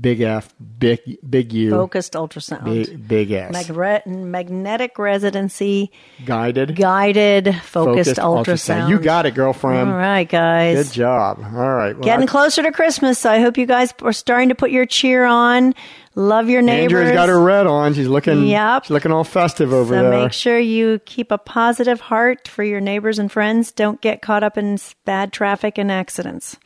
big 0.00 0.20
F, 0.20 0.54
big 0.78 1.00
big 1.28 1.52
U, 1.52 1.70
Focused 1.70 2.12
ultrasound. 2.12 2.64
big, 2.64 3.08
big 3.08 3.30
S. 3.30 3.52
Magre- 3.54 4.06
magnetic 4.06 4.98
residency 4.98 5.90
guided 6.24 6.76
guided 6.76 7.54
focused, 7.62 8.16
ultrasound. 8.16 8.90
You 8.90 8.98
got 8.98 9.26
it, 9.26 9.34
girlfriend. 9.34 9.90
All 9.90 9.96
right, 9.96 10.28
guys. 10.28 10.88
Good 10.88 10.94
job. 10.94 11.38
All 11.42 11.50
right. 11.74 11.94
Well, 11.94 12.02
Getting 12.04 12.28
I- 12.28 12.30
closer 12.30 12.62
to 12.62 12.72
Christmas. 12.72 13.18
So 13.18 13.30
I 13.30 13.40
hope 13.40 13.56
you 13.56 13.66
guys 13.66 13.94
are 14.02 14.12
starting 14.12 14.50
to 14.50 14.54
put 14.54 14.70
your 14.70 14.86
cheer 14.86 15.24
on. 15.24 15.74
Love 16.18 16.48
your 16.48 16.62
neighbors. 16.62 16.94
Andrea's 16.98 17.14
got 17.14 17.28
her 17.28 17.38
red 17.38 17.66
on. 17.66 17.92
She's 17.92 18.06
looking. 18.08 18.46
Yep. 18.46 18.84
She's 18.84 18.90
looking 18.90 19.12
all 19.12 19.24
festive 19.24 19.70
over 19.72 19.94
so 19.94 20.02
there. 20.02 20.10
make 20.22 20.32
sure 20.32 20.58
you 20.58 20.98
keep 21.04 21.30
a 21.30 21.36
positive 21.36 22.00
heart 22.00 22.48
for 22.48 22.64
your 22.64 22.80
neighbors 22.80 23.18
and 23.18 23.30
friends. 23.30 23.70
Don't 23.70 24.00
get 24.00 24.22
caught 24.22 24.42
up 24.42 24.56
in 24.56 24.78
bad 25.04 25.30
traffic 25.32 25.76
and 25.76 25.92
accidents. 25.92 26.56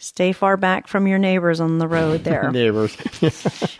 Stay 0.00 0.30
far 0.30 0.56
back 0.56 0.86
from 0.86 1.08
your 1.08 1.18
neighbors 1.18 1.58
on 1.60 1.78
the 1.78 1.88
road 1.88 2.22
there. 2.22 2.52
Neighbors, 2.52 2.96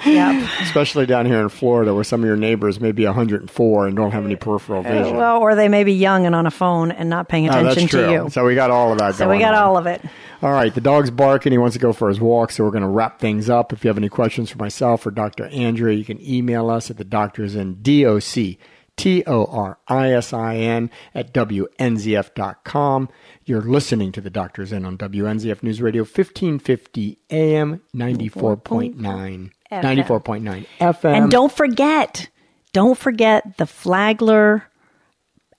yep. 0.05 0.51
especially 0.61 1.07
down 1.07 1.27
here 1.27 1.41
in 1.41 1.49
Florida, 1.49 1.95
where 1.95 2.03
some 2.03 2.23
of 2.23 2.27
your 2.27 2.37
neighbors 2.37 2.81
may 2.81 2.91
be 2.91 3.05
104 3.07 3.87
and 3.87 3.97
don't 3.97 4.11
have 4.11 4.25
any 4.25 4.35
peripheral 4.35 4.81
uh, 4.81 4.83
vision. 4.83 5.17
Well, 5.17 5.39
or 5.41 5.55
they 5.55 5.69
may 5.69 5.85
be 5.85 5.93
young 5.93 6.27
and 6.27 6.35
on 6.35 6.45
a 6.45 6.51
phone 6.51 6.91
and 6.91 7.09
not 7.09 7.29
paying 7.29 7.49
Oh, 7.49 7.53
attention 7.53 7.83
that's 7.83 7.91
true. 7.93 8.07
to 8.07 8.11
you. 8.25 8.31
So 8.31 8.45
we 8.45 8.57
got 8.57 8.73
all 8.73 8.91
of 8.91 8.99
that. 8.99 9.15
So 9.15 9.29
we 9.31 9.39
got 9.39 9.55
on. 9.55 9.63
all 9.63 9.77
of 9.77 9.87
it. 9.87 10.03
All 10.43 10.51
right, 10.51 10.75
the 10.75 10.81
dog's 10.81 11.11
barking. 11.13 11.53
He 11.53 11.59
wants 11.59 11.75
to 11.75 11.81
go 11.81 11.93
for 11.93 12.09
his 12.09 12.21
walk, 12.21 12.51
so 12.51 12.65
we're 12.65 12.73
going 12.73 12.83
to 12.83 12.89
wrap 12.89 13.21
things 13.21 13.49
up. 13.49 13.73
If 13.73 13.85
you 13.85 13.89
have 13.89 13.97
any 13.99 14.09
questions 14.09 14.51
for 14.51 14.59
myself 14.59 15.07
or 15.07 15.13
Dr. 15.13 15.47
Andrea, 15.47 15.97
you 15.97 16.05
can 16.05 16.21
email 16.21 16.69
us 16.69 16.91
at 16.91 16.97
the 16.97 17.05
doctors 17.05 17.55
in 17.55 17.81
DOC. 17.81 18.57
T 18.99 19.23
O 19.27 19.45
R 19.47 19.79
I 19.89 20.13
S 20.13 20.33
I 20.33 20.57
N 20.57 20.91
at 21.15 21.33
WNZF.com. 21.33 23.09
You're 23.45 23.63
listening 23.63 24.13
to 24.13 24.21
the 24.21 24.29
Doctors 24.29 24.73
In 24.73 24.85
on 24.85 24.99
WNZF 24.99 25.63
News 25.63 25.81
Radio 25.81 26.03
1550 26.03 27.19
AM 27.31 27.81
94.9. 27.95 29.51
94.9 29.71 30.67
FM. 30.81 31.05
And 31.05 31.31
don't 31.31 31.53
forget, 31.53 32.29
don't 32.73 32.99
forget 32.99 33.57
the 33.57 33.67
Flagler 33.67 34.68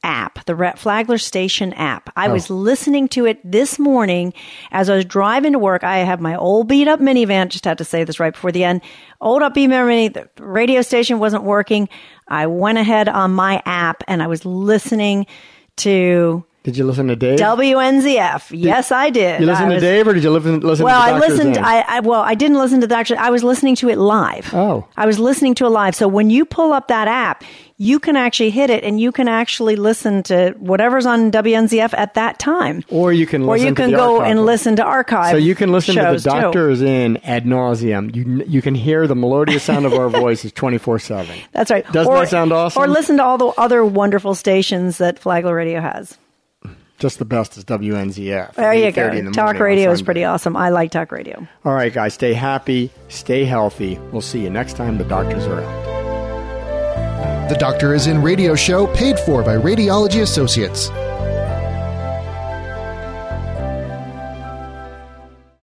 app, 0.04 0.46
the 0.46 0.74
Flagler 0.78 1.18
Station 1.18 1.74
app. 1.74 2.10
I 2.16 2.28
oh. 2.28 2.34
was 2.34 2.50
listening 2.50 3.08
to 3.10 3.26
it 3.26 3.40
this 3.50 3.78
morning 3.78 4.34
as 4.72 4.90
I 4.90 4.96
was 4.96 5.06
driving 5.06 5.54
to 5.54 5.60
work. 5.60 5.84
I 5.84 5.98
have 5.98 6.22
my 6.22 6.36
old 6.36 6.68
beat 6.68 6.88
up 6.88 7.00
minivan. 7.00 7.50
Just 7.50 7.66
had 7.66 7.78
to 7.80 7.84
say 7.84 8.04
this 8.04 8.20
right 8.20 8.34
before 8.34 8.52
the 8.52 8.64
end. 8.64 8.82
Old 9.22 9.42
up 9.42 9.54
beat 9.54 9.72
up 9.72 9.88
mini. 9.88 10.08
The 10.08 10.30
radio 10.40 10.82
station 10.82 11.20
wasn't 11.20 11.44
working. 11.44 11.90
I 12.28 12.48
went 12.48 12.78
ahead 12.78 13.10
on 13.10 13.32
my 13.32 13.62
app 13.66 14.04
and 14.08 14.24
I 14.24 14.28
was 14.28 14.46
listening 14.46 15.26
to 15.78 16.46
Did 16.64 16.78
you 16.78 16.86
listen 16.86 17.08
to 17.08 17.16
Dave? 17.16 17.40
WNZF. 17.40 18.52
Yes, 18.52 18.92
I 18.92 19.10
did. 19.10 19.42
you 19.42 19.48
listen 19.48 19.66
I 19.66 19.76
to 19.76 19.80
Dave 19.80 20.08
or 20.08 20.14
did 20.14 20.24
you 20.24 20.32
listen, 20.32 20.60
listen 20.62 20.86
well, 20.86 21.02
to 21.02 21.14
I 21.14 21.20
listened. 21.20 21.58
I, 21.58 21.80
I 21.88 22.00
well, 22.02 22.22
I 22.22 22.36
didn't 22.36 22.58
listen 22.58 22.80
to 22.82 22.88
the 22.88 22.96
actually. 22.96 23.18
I 23.18 23.32
was 23.32 23.44
listening 23.44 23.76
to 23.78 23.90
it 23.90 23.98
live. 23.98 24.54
Oh. 24.54 24.88
I 24.96 25.06
was 25.06 25.20
listening 25.20 25.56
to 25.56 25.66
it 25.66 25.70
live. 25.70 25.96
So 25.96 26.08
when 26.08 26.30
you 26.30 26.46
pull 26.46 26.72
up 26.72 26.88
that 26.88 27.08
app, 27.08 27.44
you 27.82 27.98
can 27.98 28.18
actually 28.18 28.50
hit 28.50 28.70
it, 28.70 28.84
and 28.84 29.00
you 29.00 29.14
can 29.14 29.30
actually 29.30 29.78
listen 29.78 30.22
to 30.24 30.54
whatever's 30.60 31.06
on 31.06 31.32
WNZF 31.32 31.94
at 31.98 32.14
that 32.16 32.38
time. 32.38 32.84
Or 32.90 33.14
you 33.14 33.26
can 33.26 33.44
or 33.44 33.56
you 33.56 33.74
can 33.74 33.92
go 33.92 34.22
and 34.22 34.46
listen 34.46 34.76
to 34.76 34.84
archive. 34.84 35.32
So 35.32 35.38
you 35.38 35.56
can 35.56 35.72
listen 35.72 35.96
to 35.96 36.02
the 36.02 36.08
shows, 36.12 36.24
too. 36.26 36.30
doctors 36.30 36.82
in 36.82 37.18
ad 37.24 37.46
nauseum. 37.46 38.14
You 38.14 38.44
you 38.46 38.62
can 38.62 38.76
hear 38.76 39.08
the 39.08 39.16
melodious 39.16 39.64
sound 39.64 39.86
of 39.86 39.94
our 39.94 40.10
voices 40.10 40.52
twenty 40.56 40.78
four 40.78 41.00
seven. 41.00 41.40
That's 41.54 41.72
right. 41.72 41.90
Doesn't 41.94 42.12
or, 42.12 42.20
that 42.20 42.30
sound 42.30 42.52
awesome? 42.52 42.84
Or 42.84 42.88
listen 42.88 43.16
to 43.18 43.24
all 43.24 43.38
the 43.38 43.48
other 43.58 43.86
wonderful 43.86 44.36
stations 44.36 44.98
that 44.98 45.18
Flagler 45.18 45.56
Radio 45.56 45.80
has. 45.80 46.18
Just 46.98 47.18
the 47.18 47.24
best 47.24 47.56
is 47.56 47.64
WNZF. 47.64 48.56
There 48.56 48.74
you 48.74 48.92
go. 48.92 49.32
Talk 49.32 49.58
radio 49.58 49.90
is 49.92 50.02
pretty 50.02 50.26
awesome. 50.26 50.58
I 50.58 50.68
like 50.68 50.92
talk 50.92 51.14
radio. 51.14 51.48
All 51.64 51.74
right, 51.74 51.94
guys, 51.94 52.16
stay 52.16 52.34
happy, 52.34 52.92
stay 53.08 53.46
healthy. 53.46 53.98
We'll 54.12 54.22
see 54.22 54.42
you 54.42 54.50
next 54.50 54.76
time. 54.76 54.98
The 54.98 55.06
doctors 55.06 55.48
are 55.48 55.62
out. 55.62 56.19
The 57.50 57.56
Doctor 57.56 57.96
is 57.96 58.06
in 58.06 58.22
radio 58.22 58.54
show 58.54 58.86
paid 58.94 59.18
for 59.22 59.42
by 59.42 59.56
Radiology 59.56 60.22
Associates. 60.22 60.92